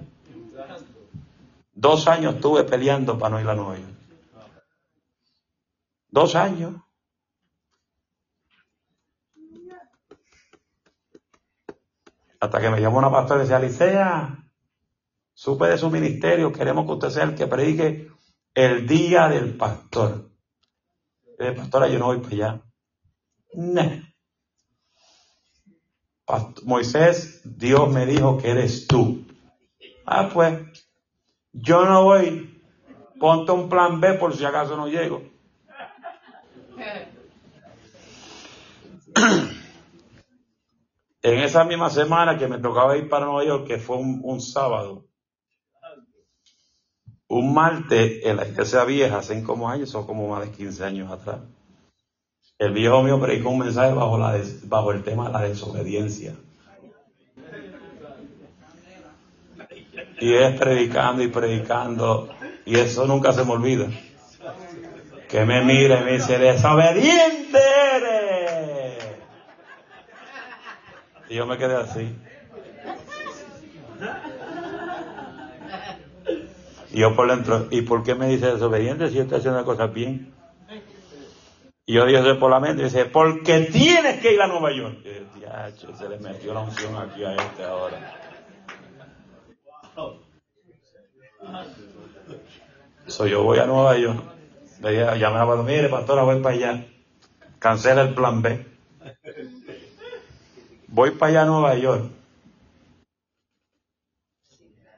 [1.72, 3.94] Dos años estuve peleando para no ir a Nueva York.
[6.10, 6.74] Dos años.
[12.40, 14.39] Hasta que me llamó una pastora y decía, Alicia,
[15.40, 18.10] supe de su ministerio, queremos que usted sea el que predique
[18.52, 20.28] el día del pastor.
[21.38, 22.62] Le pastora, yo no voy para allá.
[23.54, 24.02] No.
[26.64, 29.24] Moisés, Dios me dijo que eres tú.
[30.04, 30.58] Ah, pues,
[31.52, 32.62] yo no voy.
[33.18, 35.22] Ponte un plan B por si acaso no llego.
[41.22, 45.09] En esa misma semana que me tocaba ir para Nueva York, que fue un, sábado,
[47.30, 51.12] un martes en la iglesia vieja, hace como años, son como más de 15 años
[51.12, 51.38] atrás,
[52.58, 56.34] el viejo mío predicó un mensaje bajo, la bajo el tema de la desobediencia.
[60.18, 62.30] Y es predicando y predicando,
[62.66, 63.88] y eso nunca se me olvida.
[65.28, 67.60] Que me mire y me dice, desobediente
[67.94, 69.04] eres.
[71.28, 72.12] Y yo me quedé así.
[76.98, 80.32] Yo por dentro, ¿y por qué me dice desobediente si yo estoy haciendo cosas bien?
[81.86, 84.98] Y yo dije por la mente y dice, porque tienes que ir a Nueva York.
[85.04, 88.16] Y se le metió la unción aquí a este ahora.
[93.06, 94.22] So, yo voy a Nueva York.
[94.82, 96.86] Le llamé a mire, pastora, voy para allá.
[97.58, 98.66] Cancela el plan B.
[100.88, 102.19] Voy para allá a Nueva York.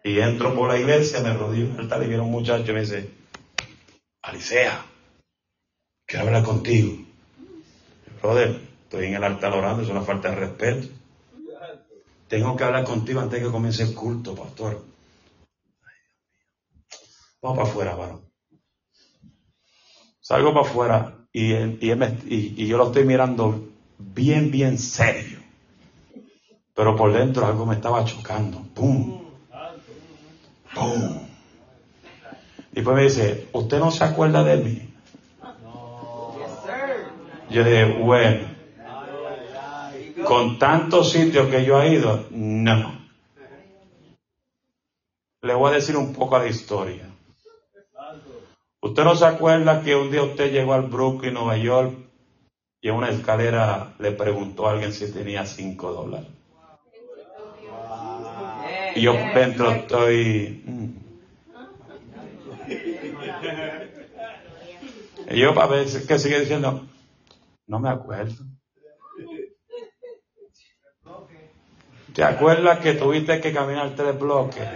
[0.04, 2.74] Y entro por la iglesia, me rodillo en el altar y viene un muchacho y
[2.74, 3.08] me dice,
[4.22, 4.84] Alicea,
[6.06, 6.98] quiero hablar contigo.
[8.20, 10.88] Brother, estoy en el altar orando, es una falta de respeto.
[12.28, 14.84] Tengo que hablar contigo antes de que comience el culto, pastor.
[17.40, 18.32] Vamos para afuera, varón.
[20.20, 25.40] Salgo para afuera y, y yo lo estoy mirando bien, bien serio.
[26.74, 28.62] Pero por dentro algo me estaba chocando.
[28.74, 29.21] ¡Pum!
[30.74, 31.28] ¡Pum!
[32.72, 34.88] Después me dice, ¿usted no se acuerda de mí?
[37.50, 38.46] Yo dije, bueno,
[40.24, 43.02] con tantos sitios que yo he ido, no.
[45.42, 47.08] Le voy a decir un poco de historia.
[48.80, 51.94] ¿Usted no se acuerda que un día usted llegó al Brooklyn, Nueva York,
[52.80, 56.28] y en una escalera le preguntó a alguien si tenía cinco dólares?
[58.96, 60.62] Yo dentro estoy...
[60.66, 61.02] mm.
[65.30, 66.86] Y yo para ver que sigue diciendo,
[67.66, 68.44] no me acuerdo.
[72.14, 74.68] ¿Te acuerdas que tuviste que caminar tres bloques?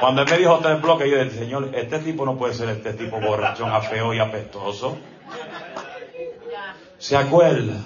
[0.00, 2.92] Cuando él me dijo tres bloques, yo dije, Señor, este tipo no puede ser este
[2.92, 4.98] tipo borrachón, afeo y apestoso.
[6.98, 7.80] ¿Se acuerda?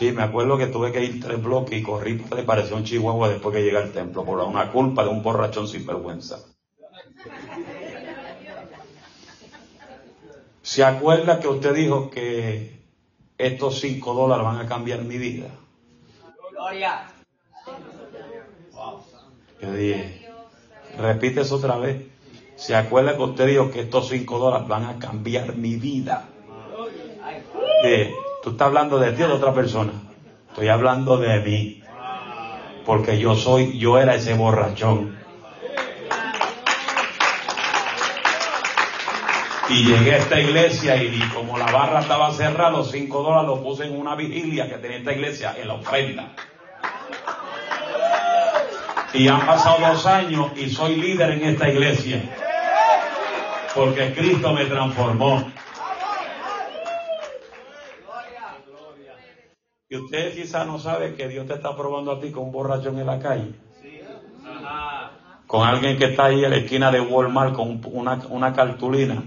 [0.00, 3.28] Sí, me acuerdo que tuve que ir tres bloques y corrí, le pareció un chihuahua
[3.28, 6.38] después que llegué al templo, por una culpa de un borrachón sin vergüenza.
[10.62, 12.80] ¿Se acuerda que usted dijo que
[13.36, 15.48] estos cinco dólares van a cambiar mi vida?
[19.60, 20.26] Yo dije,
[20.96, 22.06] repite eso otra vez.
[22.56, 26.26] ¿Se acuerda que usted dijo que estos cinco dólares van a cambiar mi vida?
[28.42, 29.92] ¿Tú estás hablando de ti o de otra persona?
[30.48, 31.82] Estoy hablando de mí.
[32.86, 35.18] Porque yo soy, yo era ese borrachón.
[39.68, 43.60] Y llegué a esta iglesia y como la barra estaba cerrada, los cinco dólares los
[43.60, 46.32] puse en una vigilia que tenía esta iglesia, en la ofrenda.
[49.12, 52.22] Y han pasado dos años y soy líder en esta iglesia.
[53.74, 55.52] Porque Cristo me transformó.
[59.92, 63.00] Y usted quizás no sabe que Dios te está probando a ti con un borrachón
[63.00, 63.52] en la calle.
[65.48, 69.24] Con alguien que está ahí en la esquina de Walmart con una, una cartulina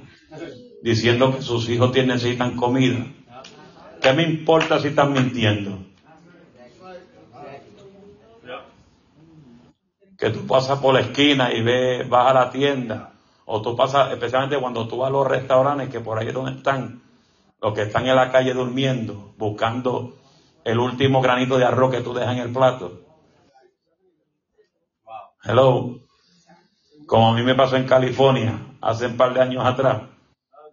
[0.82, 3.06] diciendo que sus hijos necesitan comida.
[4.02, 5.80] ¿Qué me importa si están mintiendo?
[10.18, 13.12] Que tú pasas por la esquina y ves, vas a la tienda,
[13.44, 16.52] o tú pasas, especialmente cuando tú vas a los restaurantes, que por ahí es donde
[16.52, 17.02] están
[17.62, 20.23] los que están en la calle durmiendo, buscando
[20.64, 23.02] el último granito de arroz que tú dejas en el plato.
[25.44, 26.00] Hello.
[27.06, 30.04] Como a mí me pasó en California hace un par de años atrás,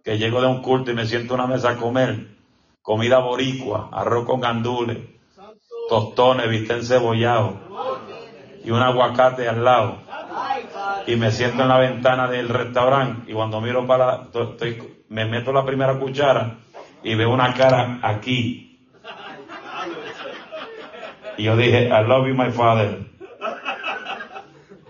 [0.03, 2.31] que llego de un culto y me siento a una mesa a comer
[2.81, 4.97] comida boricua, arroz con gandules,
[5.89, 7.59] tostones, bistec cebollado
[8.63, 9.97] y un aguacate al lado.
[11.05, 14.27] Y me siento en la ventana del restaurante y cuando miro para,
[15.09, 16.59] me meto la primera cuchara
[17.03, 18.70] y veo una cara aquí
[21.41, 22.99] y yo dije, I love you, my father.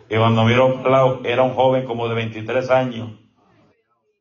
[0.10, 0.84] Y cuando miro
[1.24, 3.12] era un joven como de 23 años,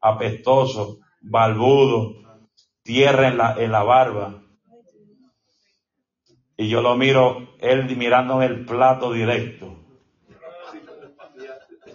[0.01, 2.15] apestoso, balbudo,
[2.85, 4.45] tierra en la, en la barba.
[6.57, 9.75] Y yo lo miro, él mirándome el plato directo.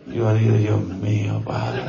[0.08, 1.82] Yo dije, Dios mío, padre.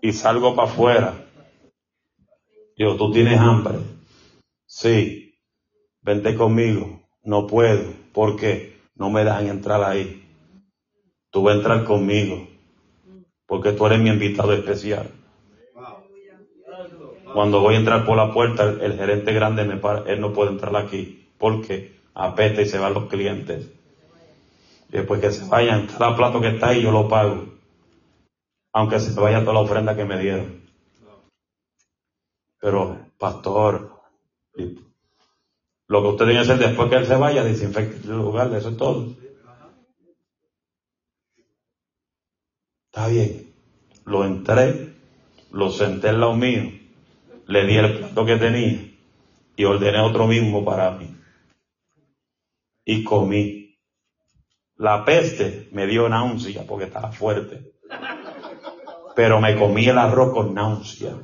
[0.00, 1.14] Y salgo para afuera.
[2.78, 3.95] Yo, tú tienes hambre.
[4.78, 5.40] Sí,
[6.02, 7.00] vente conmigo.
[7.22, 7.94] No puedo.
[8.12, 8.78] ¿Por qué?
[8.94, 10.28] No me dejan entrar ahí.
[11.30, 12.46] Tú vas a entrar conmigo.
[13.46, 15.10] Porque tú eres mi invitado especial.
[17.32, 20.50] Cuando voy a entrar por la puerta, el, gerente grande me para, él no puede
[20.50, 21.26] entrar aquí.
[21.38, 23.70] Porque apeta y se van los clientes.
[24.90, 27.46] Y después que se vayan, cada plato que está ahí yo lo pago.
[28.74, 30.66] Aunque se vaya toda la ofrenda que me dieron.
[32.60, 33.95] Pero, pastor,
[35.88, 38.70] lo que usted tiene que hacer después que él se vaya, desinfecte el lugar, eso
[38.70, 39.14] es todo.
[42.90, 43.52] Está bien.
[44.04, 44.94] Lo entré,
[45.52, 46.72] lo senté al lado mío,
[47.46, 48.96] le di el plato que tenía
[49.56, 51.16] y ordené otro mismo para mí.
[52.84, 53.78] Y comí.
[54.76, 57.72] La peste me dio náusea porque estaba fuerte.
[59.14, 61.14] Pero me comí el arroz con náusea.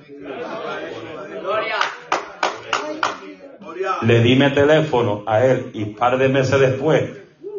[4.05, 7.05] Le di mi teléfono a él y un par de meses después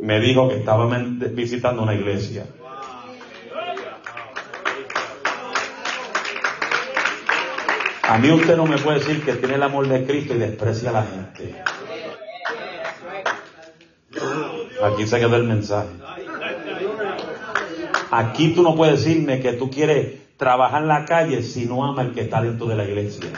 [0.02, 0.86] me dijo que estaba
[1.32, 2.46] visitando una iglesia.
[8.04, 10.89] A mí usted no me puede decir que tiene el amor de Cristo y desprecia
[10.89, 11.56] a la gente.
[14.84, 15.89] Aquí se quedó el mensaje.
[18.12, 22.02] Aquí tú no puedes decirme que tú quieres trabajar en la calle si no ama
[22.02, 23.30] el que está dentro de la iglesia.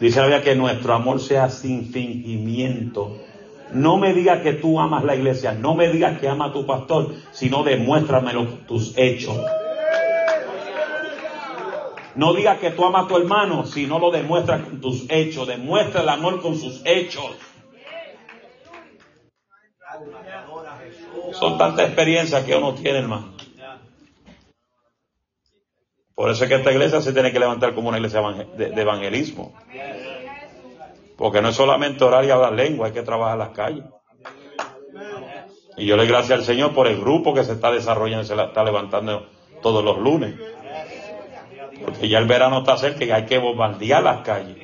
[0.00, 3.18] Dice la Biblia que nuestro amor sea sin fingimiento.
[3.72, 6.66] No me digas que tú amas la iglesia, no me digas que ama a tu
[6.66, 9.36] pastor, sino demuéstramelo tus hechos.
[12.14, 15.46] No digas que tú amas a tu hermano si no lo demuestras con tus hechos.
[15.46, 17.36] Demuestra el amor con sus hechos.
[21.32, 23.39] Son tantas experiencias que uno tiene, hermano.
[26.20, 29.54] Por eso es que esta iglesia se tiene que levantar como una iglesia de evangelismo.
[31.16, 33.86] Porque no es solamente orar y hablar lengua, hay que trabajar las calles.
[35.78, 38.62] Y yo le gracias al Señor por el grupo que se está desarrollando, se está
[38.62, 39.28] levantando
[39.62, 40.34] todos los lunes.
[41.82, 44.58] Porque ya el verano está cerca y hay que bombardear las calles.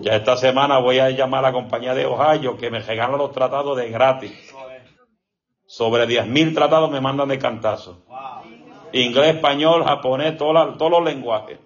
[0.00, 3.32] Ya esta semana voy a llamar a la compañía de Ohio que me regalan los
[3.32, 4.32] tratados de gratis.
[5.66, 8.04] Sobre 10.000 tratados me mandan de cantazo.
[8.92, 11.58] Inglés, español, japonés, todos los lenguajes.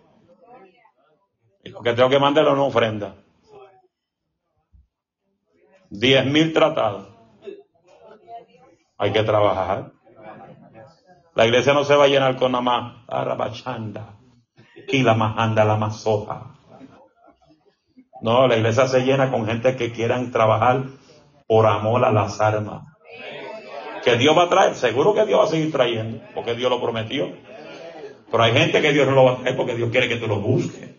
[1.65, 3.15] Y lo que tengo que mandar es una ofrenda.
[5.91, 7.09] 10.000 tratados.
[8.99, 9.93] Hay que trabajar.
[11.35, 14.19] La iglesia no se va a llenar con nada más arabachanda
[14.89, 16.55] y la majanda, la mazoja.
[18.21, 20.85] No, la iglesia se llena con gente que quieran trabajar
[21.47, 22.94] por amor a las armas.
[24.05, 26.81] Que Dios va a traer, seguro que Dios va a seguir trayendo, porque Dios lo
[26.81, 27.33] prometió.
[28.31, 30.27] Pero hay gente que Dios no lo va a traer porque Dios quiere que tú
[30.27, 30.91] lo busques.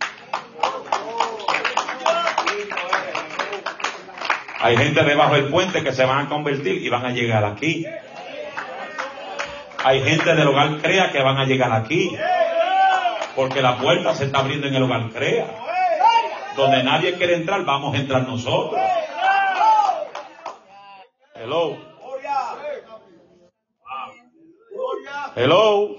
[4.59, 7.85] Hay gente debajo del puente que se van a convertir y van a llegar aquí.
[9.83, 12.17] Hay gente del hogar Crea que van a llegar aquí.
[13.35, 15.45] Porque la puerta se está abriendo en el hogar Crea.
[16.57, 18.81] Donde nadie quiere entrar, vamos a entrar nosotros.
[21.35, 21.94] Hello.
[25.35, 25.97] Hello.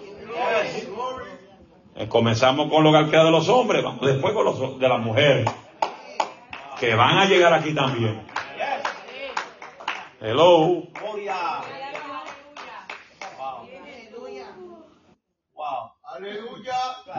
[1.95, 5.47] Eh, comenzamos con hogar Crea de los hombres, después con los de las mujeres.
[6.80, 8.26] Que van a llegar aquí también.
[10.22, 10.84] Hello.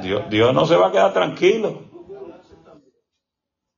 [0.01, 1.84] Dios, Dios no se va a quedar tranquilo.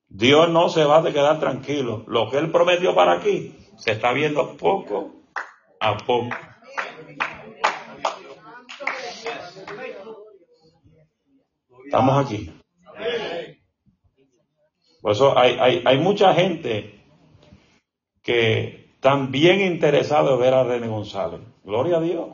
[0.08, 2.06] Dios no se va a quedar tranquilo.
[2.08, 5.12] Lo que Él prometió para aquí se está viendo poco
[5.82, 6.30] a poco.
[11.90, 12.52] Estamos aquí.
[15.02, 17.00] Por eso hay, hay, hay mucha gente
[18.22, 21.40] que están bien interesados en ver a René González.
[21.64, 22.28] Gloria a Dios.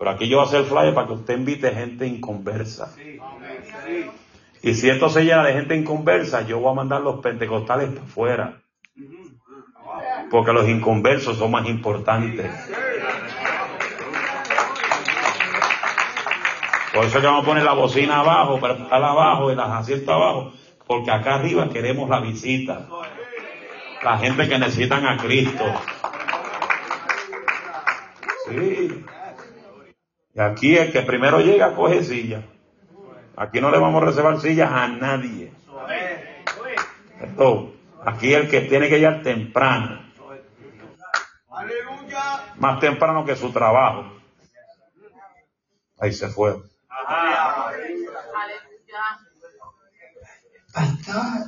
[0.00, 2.92] Pero aquí yo voy a hacer flyer para que usted invite gente inconversa.
[4.64, 8.02] Y si esto se llena de gente inconversa, yo voy a mandar los pentecostales para
[8.02, 8.62] afuera.
[10.28, 12.50] Porque los inconversos son más importantes.
[16.94, 20.52] Por eso que vamos a poner la bocina abajo, estar abajo y las asientos abajo.
[20.86, 22.86] Porque acá arriba queremos la visita.
[24.02, 25.64] La gente que necesitan a Cristo.
[28.48, 29.04] Sí.
[30.34, 32.42] Y aquí el que primero llega coge silla.
[33.36, 35.52] Aquí no le vamos a reservar sillas a nadie.
[37.20, 37.72] Esto,
[38.04, 40.00] aquí el que tiene que llegar temprano.
[42.56, 44.12] Más temprano que su trabajo.
[46.00, 46.56] Ahí se fue.
[50.74, 51.46] Pastor,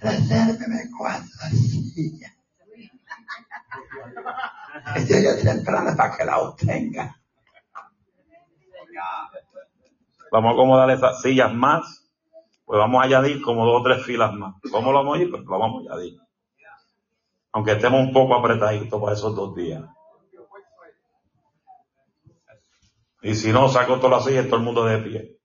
[0.00, 2.32] resérveme cuatro sillas.
[4.94, 7.16] Estoy yo temprano para que la obtenga.
[10.30, 12.08] Vamos a acomodar esas sillas más,
[12.64, 14.54] pues vamos a añadir como dos o tres filas más.
[14.70, 15.30] ¿Cómo lo vamos a ir?
[15.30, 16.20] Pues lo vamos a añadir.
[17.52, 19.82] Aunque estemos un poco apretaditos para esos dos días.
[23.22, 25.38] Y si no, saco todas las sillas todo el mundo de pie.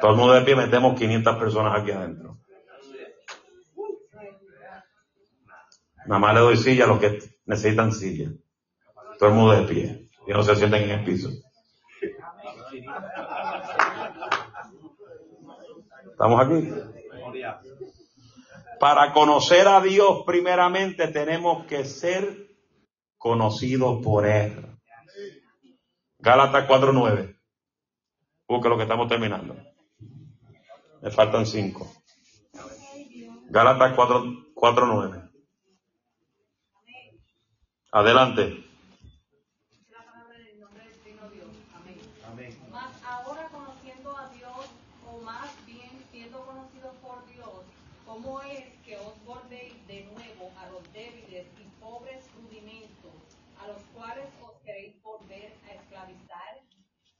[0.00, 2.36] Todo el mundo de pie, metemos 500 personas aquí adentro.
[6.06, 8.30] Nada más le doy silla a los que necesitan silla.
[9.18, 10.10] Todo el mundo de pie.
[10.26, 11.30] Y no se sienten en el piso.
[16.10, 16.72] ¿Estamos aquí?
[18.78, 22.50] Para conocer a Dios primeramente tenemos que ser
[23.18, 24.75] conocidos por Él.
[26.26, 27.38] Gálatas 4.9.
[28.48, 29.56] Busque lo que estamos terminando.
[31.00, 31.88] Me faltan cinco.
[33.48, 35.30] Gálatas 4.9.
[37.92, 38.65] Adelante.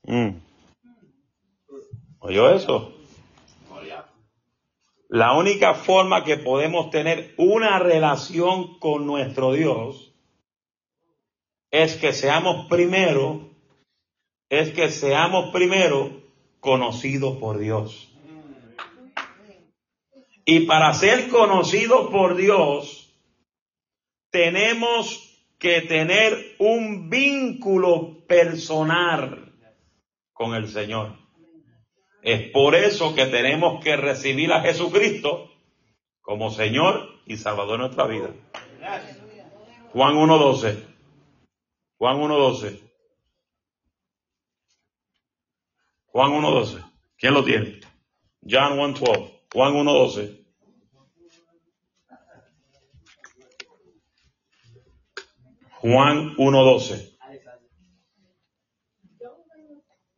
[0.06, 0.40] Mm.
[2.20, 2.92] ¿Oyó eso?
[5.08, 10.12] La única forma que podemos tener una relación con nuestro Dios
[11.70, 13.50] es que seamos primero,
[14.48, 16.22] es que seamos primero
[16.60, 18.12] conocidos por Dios.
[20.44, 23.12] Y para ser conocidos por Dios,
[24.30, 25.22] tenemos
[25.58, 29.45] que tener un vínculo personal
[30.36, 31.16] con el Señor.
[32.22, 35.50] Es por eso que tenemos que recibir a Jesucristo
[36.20, 38.30] como Señor y Salvador de nuestra vida.
[39.92, 40.84] Juan 1.12.
[41.98, 42.80] Juan 1.12.
[46.08, 46.92] Juan 1.12.
[47.16, 47.80] ¿Quién lo tiene?
[48.42, 49.40] John 1.12.
[49.52, 50.46] Juan 1.12.
[55.80, 57.16] Juan 1.12.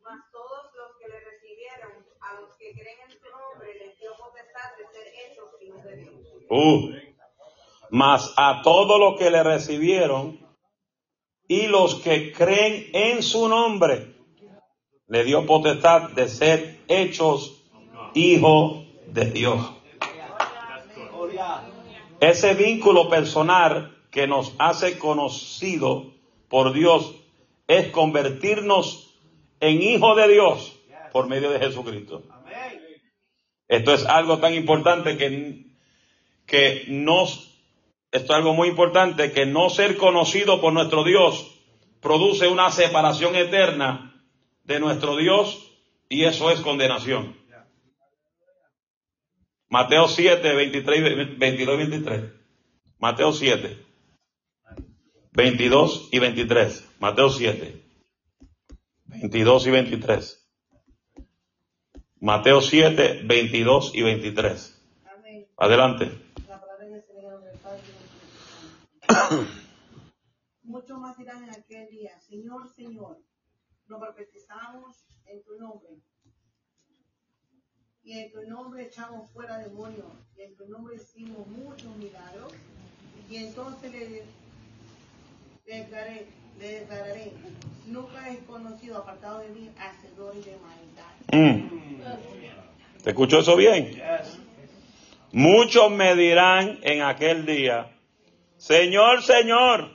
[0.09, 1.91] Mas todos los que le recibieron,
[2.21, 5.95] a los que creen en su nombre, les dio potestad de ser hechos hijos de
[5.97, 6.38] Dios.
[6.49, 6.91] Uh,
[7.91, 10.39] mas a todos los que le recibieron
[11.47, 14.15] y los que creen en su nombre,
[15.07, 17.63] le dio potestad de ser hechos
[18.13, 19.71] hijos de Dios.
[22.19, 26.13] Ese vínculo personal que nos hace conocido
[26.47, 27.15] por Dios
[27.67, 29.15] es convertirnos
[29.59, 30.79] en hijos de Dios
[31.11, 32.23] por medio de Jesucristo.
[33.67, 35.68] Esto es algo tan importante que,
[36.49, 37.55] que nos,
[38.11, 41.55] esto es algo muy importante que no ser conocido por nuestro Dios
[42.01, 44.25] produce una separación eterna
[44.63, 45.71] de nuestro Dios
[46.09, 47.37] y eso es condenación.
[49.69, 52.23] Mateo 7, 23, 22 y 23.
[52.97, 53.77] Mateo 7,
[55.31, 56.95] 22 y 23.
[56.99, 57.83] Mateo 7,
[59.05, 60.49] 22 y 23.
[62.21, 64.83] Mateo 7, 22 y 23.
[65.05, 65.47] Amén.
[65.55, 66.11] Adelante.
[66.47, 67.81] La palabra del Señor del Padre.
[70.63, 73.17] Muchos más dirán en aquel día, Señor, Señor,
[73.87, 75.89] nos profetizamos en tu nombre.
[78.03, 80.07] Y en tu nombre echamos fuera demonios.
[80.37, 82.53] Y en tu nombre hicimos muchos milagros.
[83.29, 84.23] Y entonces le,
[85.65, 86.27] le declaré,
[86.59, 87.33] le declararé,
[87.85, 91.13] nunca he conocido apartado de mí hacedores de maldad.
[91.31, 93.03] Mm.
[93.03, 94.01] ¿Te escuchó eso bien?
[95.31, 97.91] Muchos me dirán en aquel día,
[98.59, 99.89] Señor, Señor,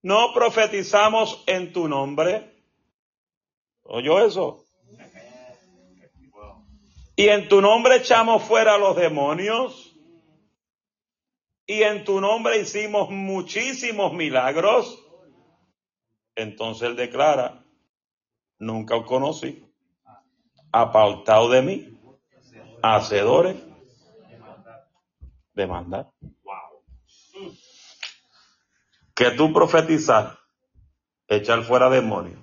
[0.00, 2.56] ¿no profetizamos en tu nombre?
[3.82, 4.64] ¿Oyó eso?
[7.14, 9.94] Y en tu nombre echamos fuera a los demonios.
[11.66, 14.98] Y en tu nombre hicimos muchísimos milagros.
[16.34, 17.62] Entonces él declara,
[18.58, 19.62] nunca os conocí.
[20.72, 22.00] Apartado de mí,
[22.82, 23.56] hacedores
[25.52, 25.66] de.
[29.22, 30.36] Que tú profetizar,
[31.28, 32.40] echar fuera demonios,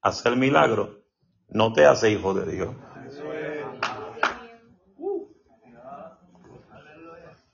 [0.00, 0.96] hacer milagros,
[1.46, 2.74] no te hace hijo de Dios.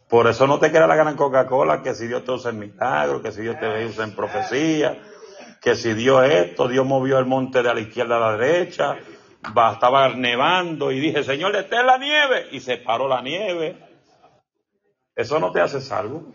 [0.09, 2.61] Por eso no te queda la gana en Coca-Cola, que si Dios te usa en
[2.61, 4.99] milagros, que si Dios te usa en profecía,
[5.61, 8.97] que si Dios esto, Dios movió el monte de la izquierda a la derecha,
[9.75, 13.77] estaba nevando y dije, Señor, está la nieve, y se paró la nieve.
[15.15, 16.33] Eso no te hace salvo.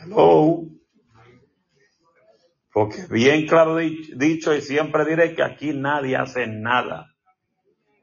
[0.00, 0.64] Hello.
[2.72, 7.08] Porque bien claro di- dicho y siempre diré que aquí nadie hace nada.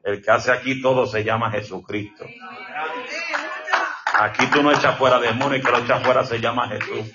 [0.02, 2.24] El que hace aquí todo se llama Jesucristo.
[4.14, 7.10] Aquí tú no echas fuera demonios, el que lo echa fuera se llama Jesús.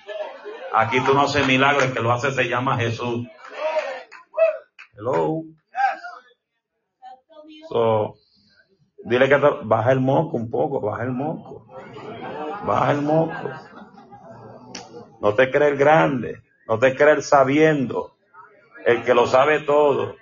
[0.73, 3.25] Aquí tú no haces milagros, el que lo hace se llama Jesús.
[4.97, 5.43] Hello.
[7.69, 8.15] So,
[9.05, 11.67] dile que baja el moco un poco, baja el moco.
[12.65, 13.49] Baja el moco.
[15.21, 18.17] No te crees grande, no te crees sabiendo,
[18.85, 20.15] el que lo sabe todo.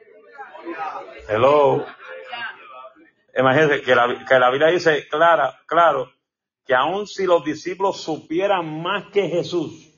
[1.28, 1.86] Hello.
[3.36, 6.12] Imagínense que la, que la Biblia dice clara, claro,
[6.66, 9.90] que aun si los discípulos supieran más que Jesús,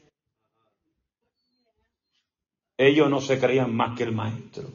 [2.77, 4.69] ellos no se creían más que el maestro.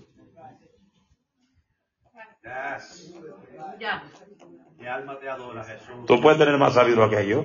[4.78, 6.06] Mi alma te adora, Jesús.
[6.06, 7.44] Tú puedes tener más sabiduría que yo,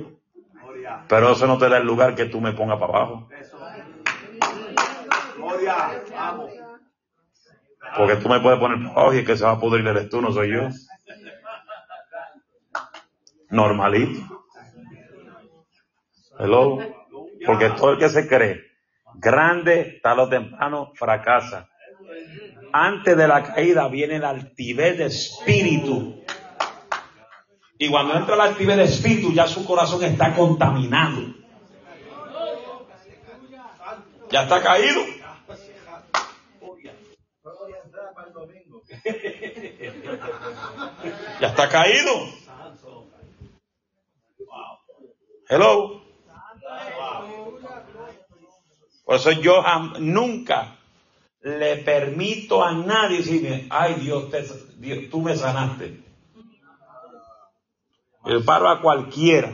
[1.07, 3.29] pero eso no te da el lugar que tú me pongas para abajo.
[7.97, 10.09] Porque tú me puedes poner para abajo y el que se va a pudrir eres
[10.09, 10.67] tú, no soy yo.
[13.49, 14.19] Normalito.
[16.39, 16.79] Hello.
[17.45, 18.75] Porque todo el que se cree
[19.17, 21.69] grande, tarde o temprano, fracasa.
[22.73, 26.24] Antes de la caída viene la altivez de espíritu.
[27.77, 31.21] Y cuando entra la altivez de espíritu, ya su corazón está contaminado.
[34.31, 35.01] Ya está caído.
[41.41, 42.11] Ya está caído.
[45.49, 46.01] Hello.
[49.05, 49.63] Por eso yo
[49.99, 50.77] nunca
[51.41, 54.43] le permito a nadie decirme, ay Dios, te-
[54.77, 56.04] Dios, tú me sanaste.
[58.25, 59.51] El paro a cualquiera.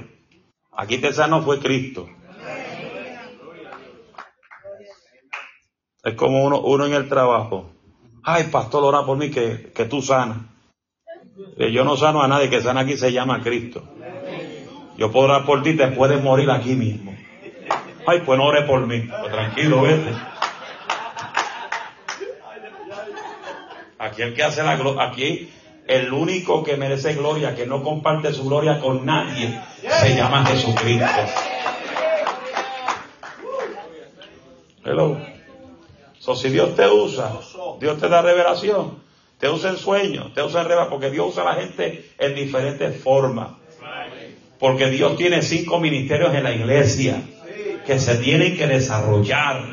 [0.72, 2.08] Aquí te sanó fue Cristo.
[6.04, 7.72] Es como uno, uno en el trabajo.
[8.24, 10.38] Ay, pastor, ora por mí que, que tú sanas.
[11.58, 13.84] Eh, Yo no sano a nadie, que sana aquí se llama Cristo.
[14.98, 17.16] Yo puedo orar por ti, te puedes morir aquí mismo.
[18.08, 19.02] Ay, pues no ore por mí.
[19.02, 20.12] Pues tranquilo, vete.
[24.00, 25.52] Aquí el que hace la gloria, aquí
[25.88, 31.06] el único que merece gloria, que no comparte su gloria con nadie, se llama Jesucristo.
[34.84, 35.18] Hello.
[36.20, 37.34] So, si Dios te usa,
[37.80, 39.02] Dios te da revelación,
[39.40, 42.36] te usa en sueños, te usa en revelación, porque Dios usa a la gente en
[42.36, 43.52] diferentes formas.
[44.60, 47.24] Porque Dios tiene cinco ministerios en la iglesia
[47.86, 49.64] que se tienen que desarrollar.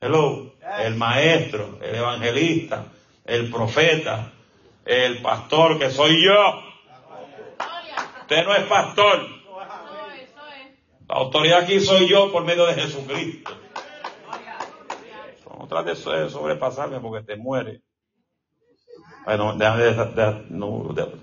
[0.00, 0.52] Hello.
[0.84, 2.86] El maestro, el evangelista,
[3.26, 4.32] el profeta,
[4.84, 6.62] el pastor que soy yo.
[8.22, 9.26] Usted no es pastor.
[11.08, 13.52] La autoridad aquí soy yo por medio de Jesucristo.
[15.58, 17.82] No trates de sobrepasarme porque te muere.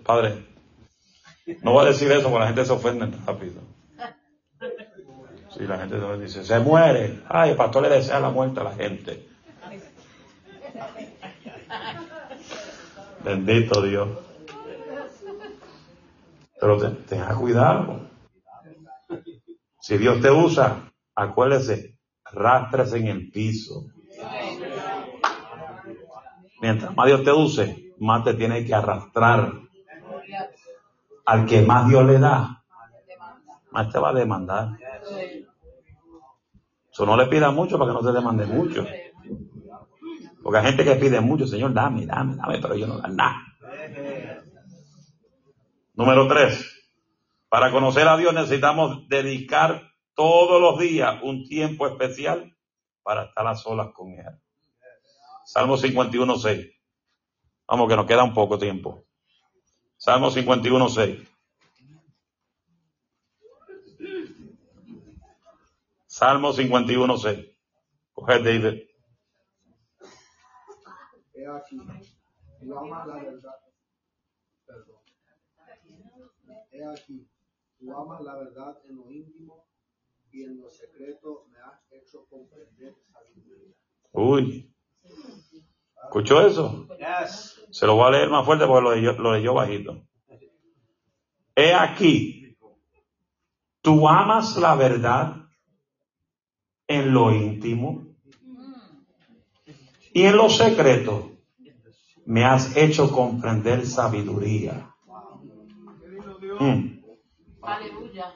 [0.04, 0.46] Padre.
[1.62, 3.62] No voy a decir eso porque la gente se ofende rápido.
[5.52, 7.22] Si la gente dice, se muere.
[7.30, 9.33] Ay, el pastor le desea la muerte a la gente.
[13.24, 14.10] Bendito Dios.
[16.60, 18.02] Pero te- tenga cuidado.
[19.80, 21.98] Si Dios te usa, acuérdese,
[22.32, 23.86] rastres en el piso.
[26.62, 29.52] Mientras más Dios te use, más te tiene que arrastrar.
[31.26, 32.64] Al que más Dios le da,
[33.72, 34.70] más te va a demandar.
[36.92, 38.86] Eso no le pida mucho para que no te demande mucho.
[40.44, 43.42] Porque hay gente que pide mucho, Señor, dame, dame, dame, pero yo no dan nada.
[45.94, 46.70] Número tres.
[47.48, 52.56] Para conocer a Dios necesitamos dedicar todos los días un tiempo especial
[53.04, 54.26] para estar a solas con Él.
[55.46, 56.68] Salmo 51, 6.
[57.68, 59.06] Vamos, que nos queda un poco tiempo.
[59.98, 61.20] Salmo 51, 6.
[66.08, 67.46] Salmo 51, 6.
[68.14, 68.93] Coge David.
[71.54, 71.78] He aquí,
[72.60, 73.56] tú amas la verdad.
[74.66, 74.98] Perdón.
[76.72, 77.28] He aquí,
[77.78, 79.68] tú amas la verdad en lo íntimo
[80.32, 83.76] y en lo secreto me has hecho comprender sabiduría.
[84.14, 84.74] Uy.
[86.06, 86.88] ¿Escuchó eso?
[86.98, 87.62] Yes.
[87.70, 90.08] Se lo voy a leer más fuerte porque lo leyó, lo leyó bajito.
[91.56, 92.58] He aquí,
[93.82, 95.36] tú amas la verdad
[96.88, 98.08] en lo íntimo
[100.14, 101.33] y en lo secreto
[102.26, 104.94] me has hecho comprender sabiduría.
[106.60, 107.04] Mm.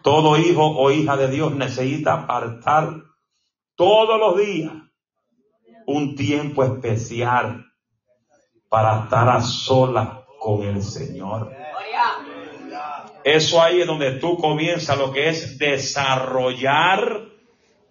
[0.02, 2.94] Todo hijo o hija de Dios necesita apartar
[3.76, 4.74] todos los días
[5.86, 7.66] un tiempo especial
[8.70, 10.10] para estar a solas
[10.40, 11.52] con el Señor.
[13.24, 17.26] Eso ahí es donde tú comienzas lo que es desarrollar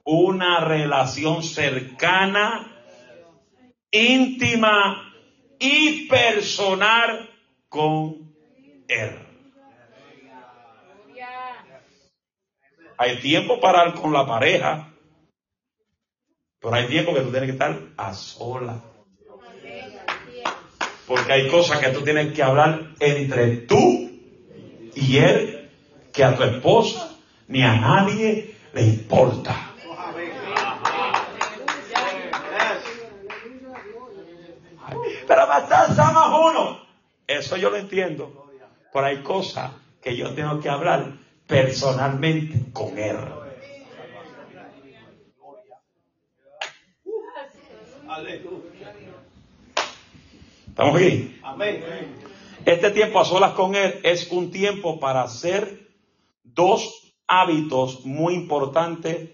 [0.05, 2.73] una relación cercana,
[3.91, 5.06] íntima
[5.59, 7.31] y personal
[7.69, 8.35] con
[8.89, 9.19] Él.
[12.99, 14.91] Hay tiempo para con la pareja,
[16.61, 18.81] pero hay tiempo que tú tienes que estar a solas.
[21.07, 24.11] Porque hay cosas que tú tienes que hablar entre tú
[24.95, 25.71] y él
[26.13, 27.17] que a tu esposa
[27.49, 29.76] ni a nadie le importa.
[35.47, 36.81] Pastor, somos uno.
[37.27, 38.47] Eso yo lo entiendo.
[38.93, 39.73] Pero hay cosas
[40.03, 41.13] que yo tengo que hablar
[41.47, 43.17] personalmente con él.
[50.69, 51.41] ¿Estamos aquí?
[52.65, 55.89] Este tiempo a solas con Él es un tiempo para hacer
[56.43, 59.31] dos hábitos muy importantes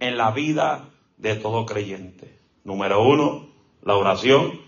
[0.00, 2.38] en la vida de todo creyente.
[2.64, 3.48] Número uno,
[3.82, 4.60] la oración.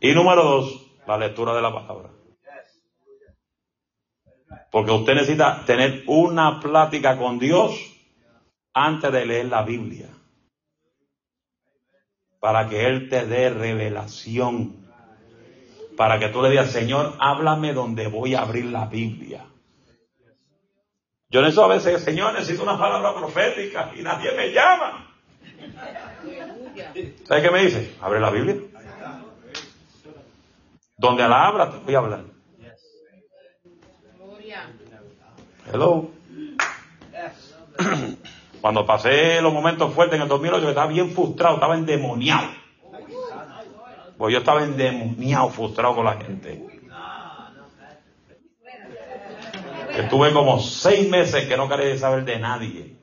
[0.00, 2.10] Y número dos, la lectura de la palabra.
[4.70, 7.72] Porque usted necesita tener una plática con Dios
[8.74, 10.08] antes de leer la Biblia.
[12.38, 14.86] Para que Él te dé revelación.
[15.96, 19.46] Para que tú le digas, Señor, háblame donde voy a abrir la Biblia.
[21.30, 25.14] Yo necesito a veces, Señor, necesito una palabra profética y nadie me llama.
[27.24, 27.96] ¿Sabes qué me dice?
[28.00, 28.56] Abre la Biblia.
[30.98, 32.24] Donde la abra te voy a hablar.
[35.72, 36.10] Hello.
[38.60, 42.48] Cuando pasé los momentos fuertes en el 2008, estaba bien frustrado, estaba endemoniado.
[44.16, 46.66] Pues yo estaba endemoniado, frustrado con la gente.
[49.96, 52.96] Estuve como seis meses que no quería saber de nadie.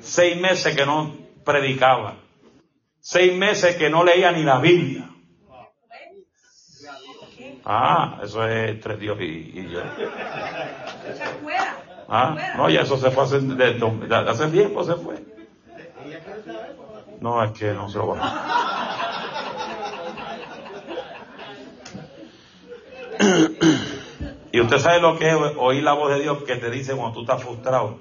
[0.00, 1.14] Seis meses que no
[1.44, 2.16] predicaba.
[3.00, 5.13] Seis meses que no leía ni la Biblia.
[7.66, 9.80] Ah, eso es entre Dios y, y yo.
[12.08, 15.24] Ah, no, ya eso se fue hace, de, de- hace tiempo se fue.
[17.20, 18.50] No, es que no se lo va
[24.52, 27.14] Y usted sabe lo que es oír la voz de Dios que te dice cuando
[27.14, 28.00] tú estás frustrado.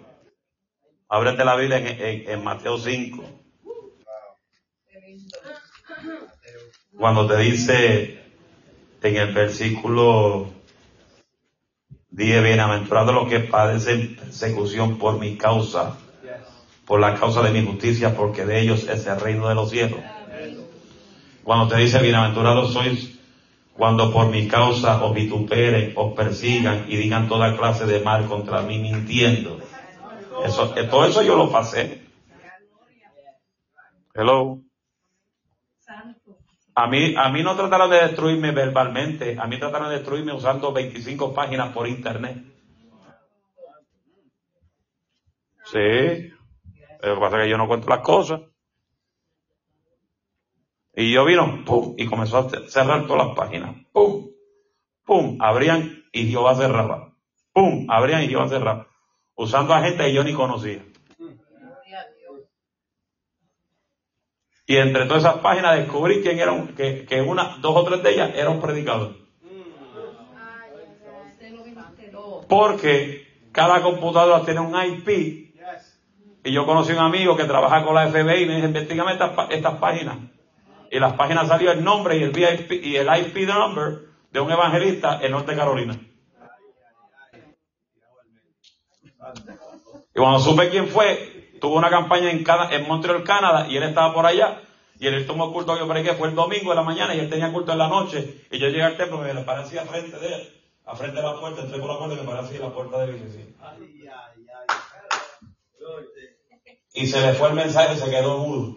[1.10, 3.24] Ábrete la Biblia en, en- en Mateo 5.
[6.98, 8.23] Cuando te dice
[9.04, 10.48] en el versículo
[12.12, 15.98] 10, bienaventurados los que padecen persecución por mi causa,
[16.86, 20.00] por la causa de mi justicia, porque de ellos es el reino de los cielos.
[21.44, 23.20] Cuando te dice, bienaventurados sois
[23.74, 28.62] cuando por mi causa os vituperen, os persigan y digan toda clase de mal contra
[28.62, 29.60] mí mintiendo.
[30.46, 32.04] Eso, todo eso yo lo pasé.
[34.14, 34.62] Hello.
[36.76, 40.74] A mí, a mí no trataron de destruirme verbalmente, a mí trataron de destruirme usando
[40.74, 42.44] 25 páginas por internet.
[45.66, 46.30] Sí.
[47.02, 48.42] Lo que pasa es que yo no cuento las cosas.
[50.96, 53.76] Y yo vino, pum, y comenzó a cerrar todas las páginas.
[53.92, 54.30] Pum,
[55.04, 57.14] pum, abrían y Jehová cerraba.
[57.52, 58.88] Pum, abrían y Jehová cerraba.
[59.36, 60.86] Usando a gente que yo ni conocía.
[64.74, 68.02] Y entre todas esas páginas descubrí quién era un- que, que una, dos o tres
[68.02, 69.18] de ellas era un predicador.
[72.50, 75.54] Porque cada computadora tiene un IP.
[76.46, 79.14] Y yo conocí a un amigo que trabaja con la FBI y me dice, investigame
[79.14, 80.18] estas, estas páginas.
[80.90, 84.00] Y las páginas salió el nombre y el VIP, y el IP number
[84.32, 86.00] de un evangelista en Norte Carolina.
[90.16, 91.33] Y cuando supe quién fue,
[91.64, 94.60] tuvo una campaña en, en Montreal, Canadá, y él estaba por allá.
[95.00, 97.54] Y el último culto que prediqué fue el domingo de la mañana y él tenía
[97.54, 98.46] culto en la noche.
[98.52, 101.16] Y yo llegué al templo y me paré así a frente de él, a frente
[101.16, 103.46] de la puerta, entré por la puerta y me paré la puerta de iglesia.
[106.96, 108.76] Y se le fue el mensaje y se quedó mudo.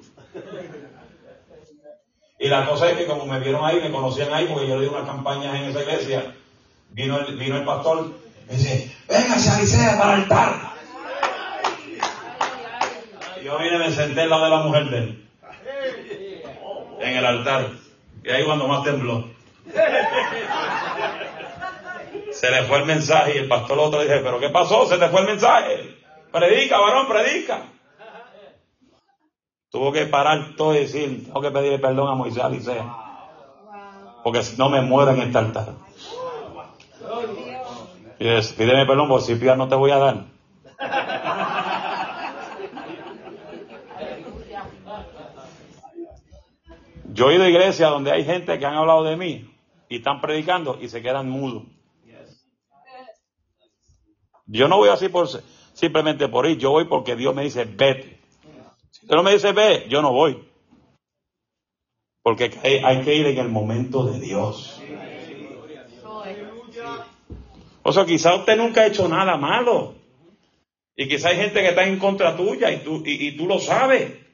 [2.39, 4.82] Y la cosa es que como me vieron ahí, me conocían ahí porque yo le
[4.82, 6.37] di unas campañas en esa iglesia,
[6.91, 8.12] vino el, vino el pastor,
[8.49, 10.76] me dice, véngase a Licea para el altar.
[13.47, 15.28] Yo vine me senté al lado de la mujer de él,
[16.99, 17.68] en el altar.
[18.24, 19.24] Y ahí cuando más tembló.
[22.32, 24.84] Se le fue el mensaje y el pastor otro dice, pero ¿qué pasó?
[24.86, 25.97] Se te fue el mensaje.
[26.32, 27.62] Predica, varón, predica.
[29.70, 32.84] Tuvo que parar todo y decir, tengo que pedirle perdón a Moisés Alicea.
[34.24, 35.68] Porque no me muero en este altar.
[38.18, 40.36] Y dice, pídeme perdón, porque si pidas no te voy a dar.
[47.12, 49.51] Yo he ido a iglesias donde hay gente que han hablado de mí
[49.89, 51.64] y están predicando y se quedan mudos.
[54.47, 55.28] Yo no voy así por
[55.72, 58.20] simplemente por ir, yo voy porque Dios me dice vete.
[58.91, 60.47] Si usted no me dice ve, yo no voy.
[62.22, 64.80] Porque hay, hay que ir en el momento de Dios.
[67.82, 69.95] O sea, quizá usted nunca ha hecho nada malo.
[70.97, 73.59] Y quizá hay gente que está en contra tuya y tú, y, y tú lo
[73.59, 74.26] sabes.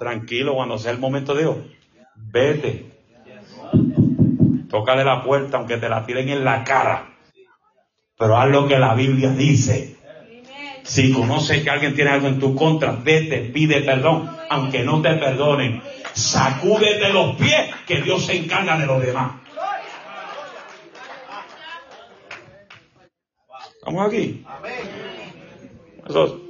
[0.00, 1.56] Tranquilo, cuando sea el momento de Dios,
[2.16, 2.86] vete.
[4.70, 7.18] Tócale la puerta aunque te la tiren en la cara.
[8.16, 9.98] Pero haz lo que la Biblia dice.
[10.84, 15.16] Si conoces que alguien tiene algo en tu contra, vete, pide perdón, aunque no te
[15.16, 15.82] perdonen.
[16.14, 19.32] Sacúdete los pies, que Dios se encarga de los demás.
[23.74, 24.46] ¿Estamos aquí?
[26.08, 26.49] Eso,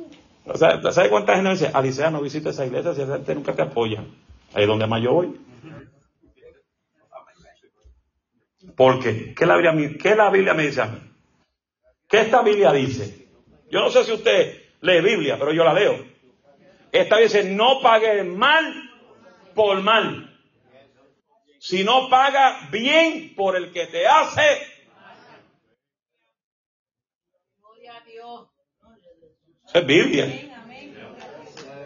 [0.53, 3.55] O sea, ¿sabe cuánta gente dice, Alicia, no visita esa iglesia si esa gente nunca
[3.55, 4.01] te apoya?
[4.53, 5.41] Ahí es donde más yo voy.
[8.77, 9.33] ¿Por qué?
[9.35, 10.99] ¿Qué la Biblia, qué la Biblia me dice a mí?
[12.09, 13.29] ¿Qué esta Biblia dice?
[13.71, 16.05] Yo no sé si usted lee Biblia, pero yo la leo.
[16.91, 18.91] Esta dice, no pague mal
[19.55, 20.37] por mal,
[21.61, 24.67] sino paga bien por el que te hace.
[29.60, 30.27] Eso es Biblia.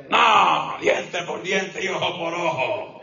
[0.09, 3.03] No, diente por diente y ojo por ojo.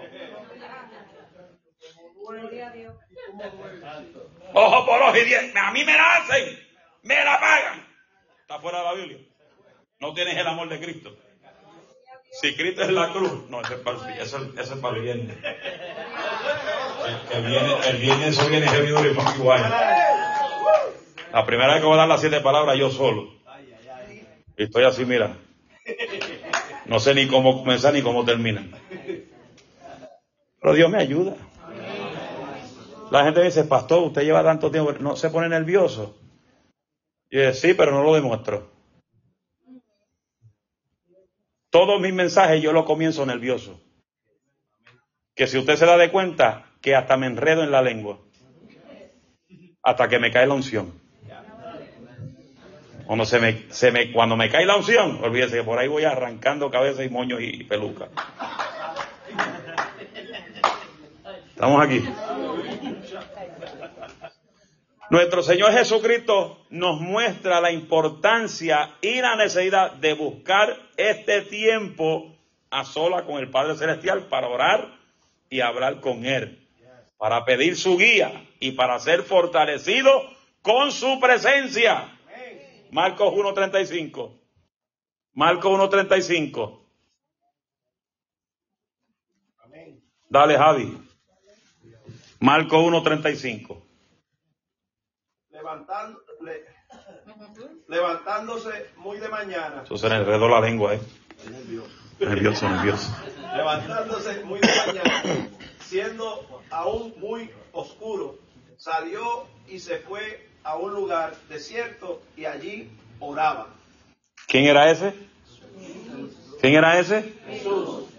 [4.54, 5.60] Ojo por ojo y diente.
[5.60, 6.60] A mí me la hacen,
[7.04, 7.88] me la pagan.
[8.42, 9.18] Está fuera de la Biblia.
[10.00, 11.16] No tienes el amor de Cristo.
[12.32, 15.38] Si Cristo es la cruz, no, ese es para, ese, ese es para el viernes.
[17.34, 19.14] El, viene, el viernes eso viene heavy duro y.
[21.34, 23.41] La primera vez que voy a dar las siete palabras yo solo.
[24.64, 25.36] Estoy así, mira.
[26.86, 28.66] No sé ni cómo comenzar ni cómo terminar.
[30.62, 31.36] Pero Dios me ayuda.
[33.10, 36.16] La gente dice, pastor, usted lleva tanto tiempo, no se pone nervioso.
[37.30, 38.72] Y yo, sí, pero no lo demuestro.
[41.72, 43.82] Todos mis mensajes yo los comienzo nervioso.
[45.36, 48.20] Que si usted se da de cuenta, que hasta me enredo en la lengua.
[49.82, 51.02] Hasta que me cae la unción.
[53.12, 56.06] Cuando, se me, se me, cuando me cae la unción, olvídese que por ahí voy
[56.06, 58.08] arrancando cabeza y moños y peluca.
[61.50, 62.02] Estamos aquí.
[65.10, 72.34] Nuestro Señor Jesucristo nos muestra la importancia y la necesidad de buscar este tiempo
[72.70, 74.88] a sola con el Padre Celestial para orar
[75.50, 76.66] y hablar con Él,
[77.18, 80.10] para pedir su guía y para ser fortalecido
[80.62, 82.20] con su presencia.
[82.92, 84.40] Marcos 1.35.
[85.34, 86.80] Marcos 1.35.
[90.30, 90.98] Dale, Javi.
[92.40, 93.82] Marcos 1.35.
[95.52, 96.66] Levantando, le-
[97.88, 101.02] levantándose muy de mañana, Eso se le enredó la lengua, ¿eh?
[102.20, 103.10] Nervioso, nervioso.
[103.56, 108.38] levantándose muy de mañana, siendo aún muy oscuro,
[108.78, 112.90] salió y se fue a un lugar desierto y allí
[113.20, 113.68] oraba.
[114.48, 115.14] ¿Quién era ese?
[116.60, 117.34] ¿Quién era ese?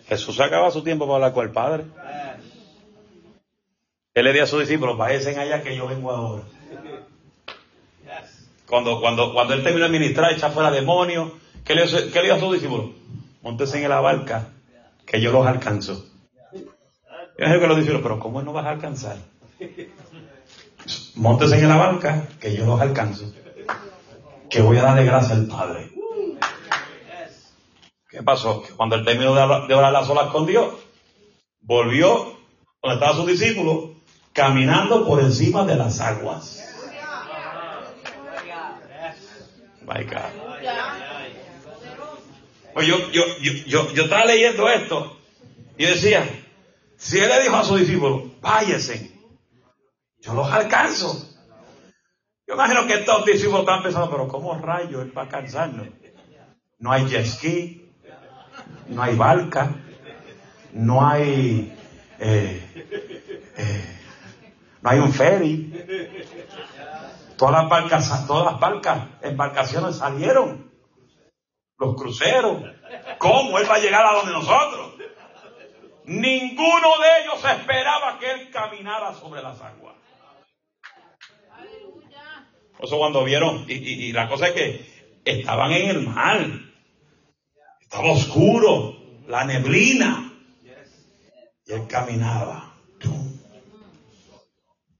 [0.09, 1.84] Jesús sacaba su tiempo para hablar con el Padre.
[4.14, 6.43] Él le dijo a sus discípulos, váyanse allá que yo vengo ahora.
[8.66, 11.32] Cuando, cuando, cuando él terminó de ministrar, echa fuera demonios,
[11.64, 12.90] ¿qué le, ¿qué le dijo a sus discípulos?
[13.43, 14.49] Montense en la barca,
[15.07, 16.07] que yo los alcanzo.
[16.53, 19.16] Yo que los discípulos, pero ¿cómo no vas a alcanzar?
[21.14, 23.33] Montense en la barca, que yo los alcanzo.
[24.49, 25.91] Que voy a darle gracias al Padre.
[28.09, 28.62] ¿Qué pasó?
[28.76, 30.74] Cuando él terminó de orar las olas con Dios,
[31.61, 32.37] volvió
[32.83, 33.97] donde estaban sus discípulos,
[34.33, 36.68] caminando por encima de las aguas.
[39.83, 40.43] My God.
[42.74, 45.16] Pues yo, yo, yo, yo, yo estaba leyendo esto
[45.76, 46.28] y decía,
[46.97, 49.12] si él le dijo a sus discípulos, váyase,
[50.23, 51.29] yo los alcanzo.
[52.47, 55.89] Yo imagino que estos discípulos están pensando, pero ¿cómo rayos es para alcanzarnos?
[56.79, 57.93] No hay jet ski,
[58.89, 59.75] no hay barca,
[60.73, 61.77] no hay,
[62.18, 62.85] eh,
[63.57, 63.99] eh,
[64.81, 65.73] no hay un ferry.
[67.37, 70.70] Todas las barcas, todas las embarcaciones salieron.
[71.79, 72.62] Los cruceros.
[73.18, 74.93] ¿Cómo él va a llegar a donde nosotros?
[76.05, 80.01] Ninguno de ellos esperaba que él caminara sobre las aguas.
[82.83, 84.87] Eso cuando vieron, y, la cosa es que
[85.24, 86.47] estaban en el mar.
[87.80, 88.97] Estaba oscuro,
[89.28, 90.33] la neblina.
[91.66, 92.74] Y él caminaba.
[92.99, 93.39] Tum,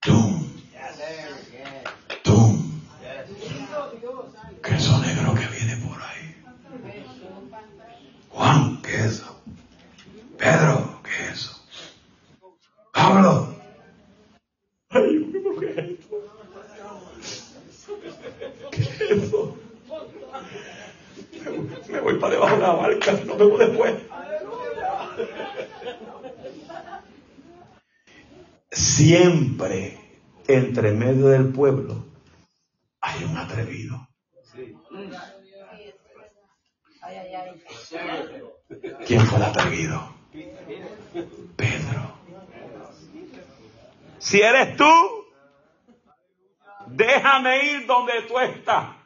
[0.01, 0.49] tum,
[2.23, 2.81] tum.
[4.63, 6.37] ¿Qué negro que viene por ahí?
[8.29, 9.43] Juan, ¿qué es eso?
[10.39, 11.65] Pedro, ¿qué es eso?
[12.93, 13.57] Pablo.
[14.91, 15.27] Ay,
[15.59, 16.13] ¿qué es esto?
[18.71, 19.57] ¿Qué es eso?
[21.91, 23.95] Me voy para debajo de la barca, no me voy después.
[28.71, 29.99] Siempre
[30.47, 32.07] entre medio del pueblo
[33.01, 34.09] hay un atrevido.
[39.07, 40.15] ¿Quién fue el atrevido?
[41.57, 42.17] Pedro.
[44.19, 44.91] Si eres tú,
[46.87, 48.97] déjame ir donde tú estás.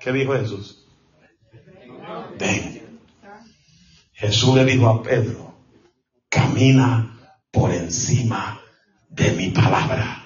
[0.00, 0.77] ¿Qué dijo Jesús?
[2.38, 3.00] Ven.
[4.12, 5.54] Jesús le dijo a Pedro,
[6.28, 7.18] camina
[7.50, 8.60] por encima
[9.08, 10.24] de mi palabra.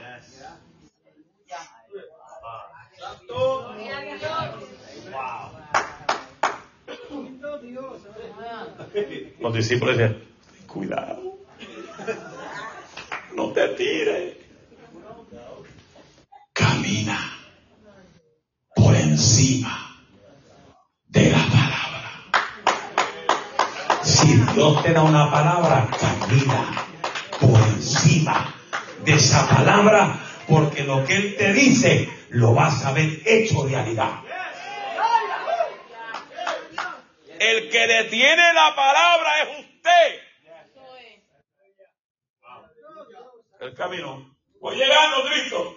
[9.41, 10.23] Los discípulos decían,
[10.67, 11.39] cuidado,
[13.35, 14.37] no te tires.
[16.53, 17.19] Camina
[18.75, 19.97] por encima
[21.09, 21.73] de la palabra.
[24.03, 26.87] Si Dios te da una palabra, camina
[27.41, 28.55] por encima
[29.03, 34.21] de esa palabra, porque lo que Él te dice lo vas a ver hecho realidad.
[37.39, 40.21] El que detiene la palabra es usted.
[43.61, 44.37] El camino.
[44.61, 45.77] Voy llegando, Cristo.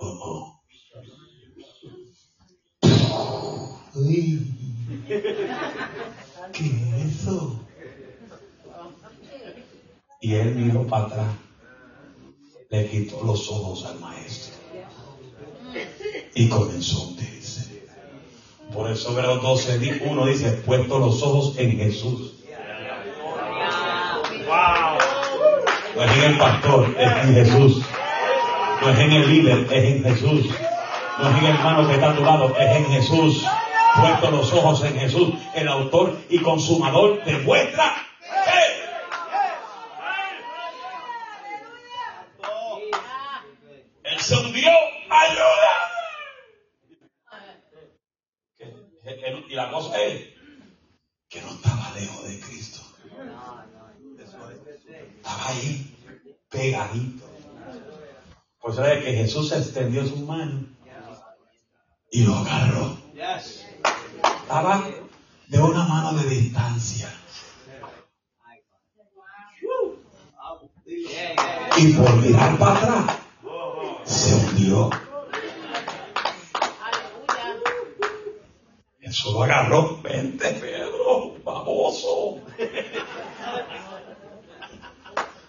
[0.00, 0.60] Oh,
[3.96, 4.63] oh.
[5.06, 7.60] ¿Qué es eso?
[10.20, 11.26] Y él miró para atrás.
[12.70, 14.54] Le quitó los ojos al maestro.
[16.34, 17.82] Y comenzó a hundirse.
[18.72, 22.32] Por eso Hebreos 12, uno dice, puesto los ojos en Jesús.
[25.94, 27.82] No es en el pastor, es en Jesús.
[28.80, 30.46] No es en el líder, es en Jesús.
[31.18, 33.46] No es en el hermano que está a tu lado, es en Jesús.
[34.00, 38.84] Puesto los ojos en Jesús, el autor y consumador de vuestra fe.
[44.02, 44.70] Él se hundió,
[45.10, 45.74] ayuda.
[49.48, 50.30] Y la cosa es
[51.28, 52.80] que no estaba lejos de Cristo.
[55.16, 55.96] Estaba ahí,
[56.48, 57.24] pegadito.
[58.60, 60.66] Pues sabe que Jesús extendió su mano
[62.10, 63.03] y lo agarró.
[63.24, 64.84] Estaba
[65.48, 67.10] de una mano de distancia.
[71.78, 73.16] Y por mirar para atrás,
[74.04, 74.90] se hundió.
[79.00, 80.02] Jesús lo agarró.
[80.02, 82.40] Vente, Pedro, baboso.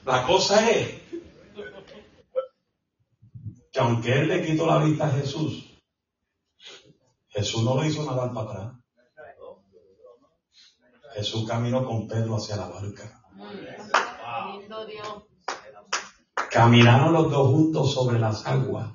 [0.06, 1.02] La cosa es
[3.72, 5.65] que aunque él le quitó la vista a Jesús,
[7.36, 8.74] Jesús no lo hizo nadar para atrás.
[11.14, 13.22] Jesús caminó con Pedro hacia la barca.
[16.52, 18.92] Caminaron los dos juntos sobre las aguas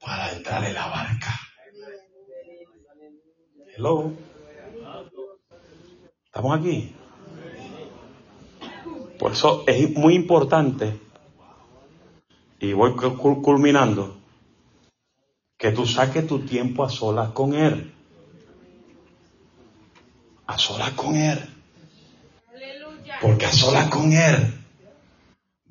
[0.00, 1.34] para entrar en la barca.
[3.76, 4.12] Hello.
[6.24, 6.94] ¿Estamos aquí?
[9.18, 11.00] Por eso es muy importante,
[12.60, 14.17] y voy cu- culminando,
[15.58, 17.92] que tú saques tu tiempo a solas con Él.
[20.46, 21.38] A solas con Él.
[23.20, 24.54] Porque a solas con Él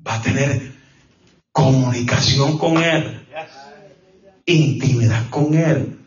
[0.06, 0.72] va a tener
[1.50, 3.26] comunicación con Él,
[4.44, 5.98] intimidad con Él.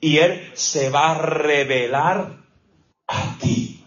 [0.00, 2.36] Y Él se va a revelar
[3.08, 3.82] a ti.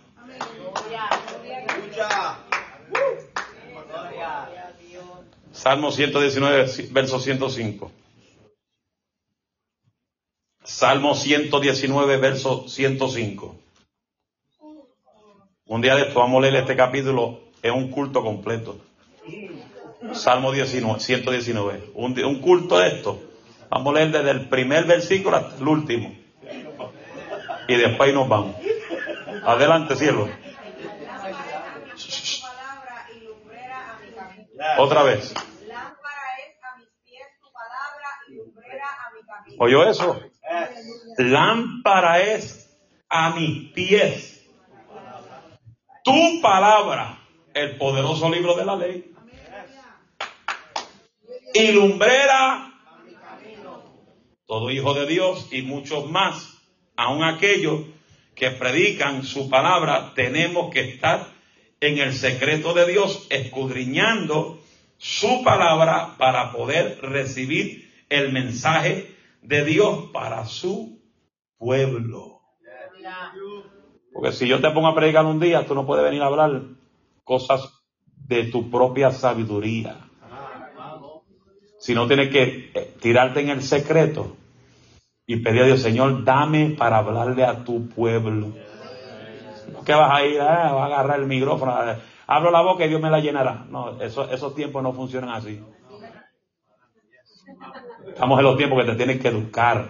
[5.51, 7.91] Salmo 119, verso 105.
[10.68, 13.56] Salmo 119, verso 105.
[15.68, 18.77] Un día de esto vamos a leer este capítulo en un culto completo.
[20.11, 21.91] Salmo 19, 119.
[21.95, 23.18] Un, un culto de esto.
[23.69, 26.14] Vamos a leer desde el primer versículo hasta el último.
[27.69, 28.57] Y después nos vamos.
[29.45, 30.27] Adelante, cielo.
[34.77, 35.34] Otra vez.
[35.65, 39.64] Lámpara es a mis pies tu palabra y lumbrera a mi camino.
[39.64, 40.19] ¿Oyó eso?
[41.18, 42.76] Lámpara es
[43.10, 44.45] a mis pies.
[46.03, 47.19] Tu palabra,
[47.53, 49.14] el poderoso libro de la ley.
[51.53, 52.74] Y lumbrera
[54.45, 56.57] todo hijo de Dios y muchos más,
[56.95, 57.82] aun aquellos
[58.34, 61.28] que predican su palabra, tenemos que estar
[61.82, 64.61] en el secreto de Dios, escudriñando
[64.98, 69.16] su palabra para poder recibir el mensaje
[69.48, 70.99] de Dios para su
[71.57, 72.41] pueblo.
[74.14, 76.64] Porque si yo te pongo a predicar un día, tú no puedes venir a hablar
[77.24, 77.72] cosas
[78.06, 80.10] de tu propia sabiduría.
[81.80, 84.36] Si no tienes que eh, tirarte en el secreto
[85.26, 88.53] y pedir a Dios, Señor, dame para hablarle a tu pueblo.
[89.72, 91.74] No que vas a ir, vas a agarrar el micrófono,
[92.26, 93.65] abro la boca y Dios me la llenará.
[93.69, 95.64] No, eso, esos tiempos no funcionan así.
[98.07, 99.89] Estamos en los tiempos que te tienes que educar,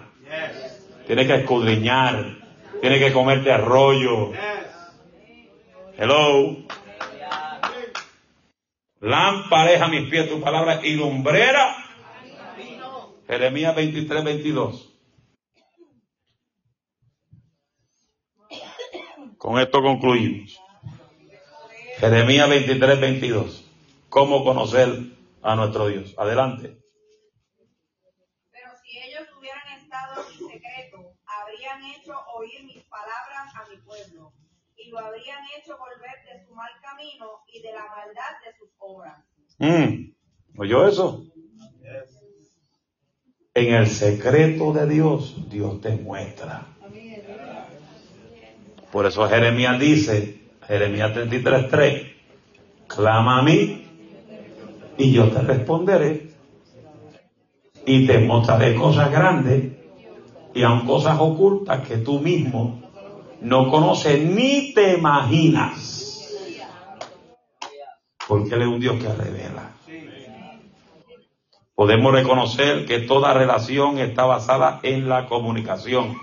[1.06, 2.36] tienes que escudriñar,
[2.80, 4.32] tienes que comerte arroyo.
[5.96, 6.56] Hello.
[9.00, 11.76] Lámpara es a mis pies tu palabra y lumbrera.
[13.26, 14.88] Jeremías 23, 22.
[19.38, 20.60] Con esto concluimos.
[21.98, 23.64] Jeremías 23, 22.
[24.08, 24.88] ¿Cómo conocer
[25.42, 26.14] a nuestro Dios?
[26.18, 26.78] Adelante.
[28.50, 34.32] Pero si ellos hubieran estado en secreto, habrían hecho oír mis palabras a mi pueblo,
[34.88, 39.18] lo habrían hecho volver de su mal camino y de la maldad de sus obras.
[39.58, 40.12] Mm.
[40.58, 41.24] ¿Oyó eso?
[43.54, 46.66] En el secreto de Dios, Dios te muestra.
[48.92, 52.12] Por eso Jeremías dice, Jeremías 33.3,
[52.86, 53.84] clama a mí
[54.96, 56.30] y yo te responderé
[57.84, 59.72] y te mostraré cosas grandes
[60.54, 62.87] y aun cosas ocultas que tú mismo
[63.40, 65.94] no conoces ni te imaginas.
[68.26, 69.72] Porque Él es un Dios que revela.
[71.74, 76.18] Podemos reconocer que toda relación está basada en la comunicación,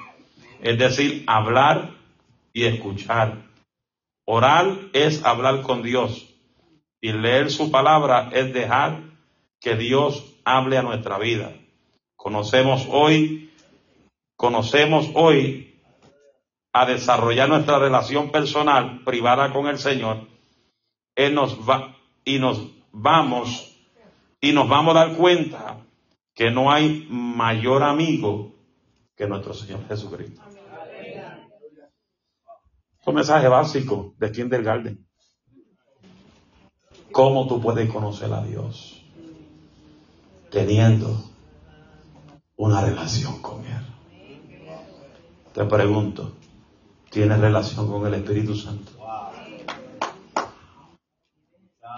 [0.62, 1.92] es decir, hablar
[2.52, 3.46] y escuchar.
[4.26, 6.28] Orar es hablar con Dios
[7.00, 9.02] y leer su palabra es dejar
[9.62, 11.54] que Dios hable a nuestra vida.
[12.16, 13.52] Conocemos hoy,
[14.36, 15.75] conocemos hoy
[16.78, 20.28] a desarrollar nuestra relación personal privada con el Señor,
[21.16, 21.96] Él nos va
[22.26, 23.78] y nos vamos
[24.42, 25.78] y nos vamos a dar cuenta
[26.34, 28.52] que no hay mayor amigo
[29.16, 30.42] que nuestro Señor Jesucristo.
[33.00, 35.08] Es un mensaje básico de Kindergarten.
[37.14, 39.02] ¿Cómo tú puedes conocer a Dios?
[40.52, 41.24] Teniendo
[42.58, 43.86] una relación con Él.
[45.54, 46.35] Te pregunto,
[47.16, 48.92] ¿tienes relación con el Espíritu Santo?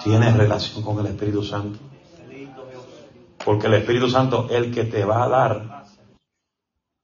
[0.03, 1.79] ¿Tienes relación con el Espíritu Santo?
[3.43, 5.85] Porque el Espíritu Santo es el que te va a dar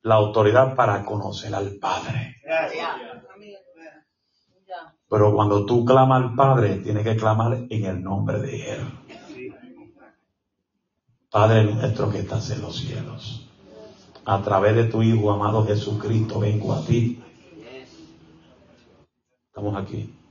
[0.03, 2.35] la autoridad para conocer al Padre.
[5.09, 8.81] Pero cuando tú clamas al Padre, tienes que clamar en el nombre de Él.
[11.31, 13.49] Padre nuestro que estás en los cielos,
[14.23, 17.19] a través de tu Hijo amado Jesucristo, vengo a ti.
[19.55, 20.22] Estamos aquí.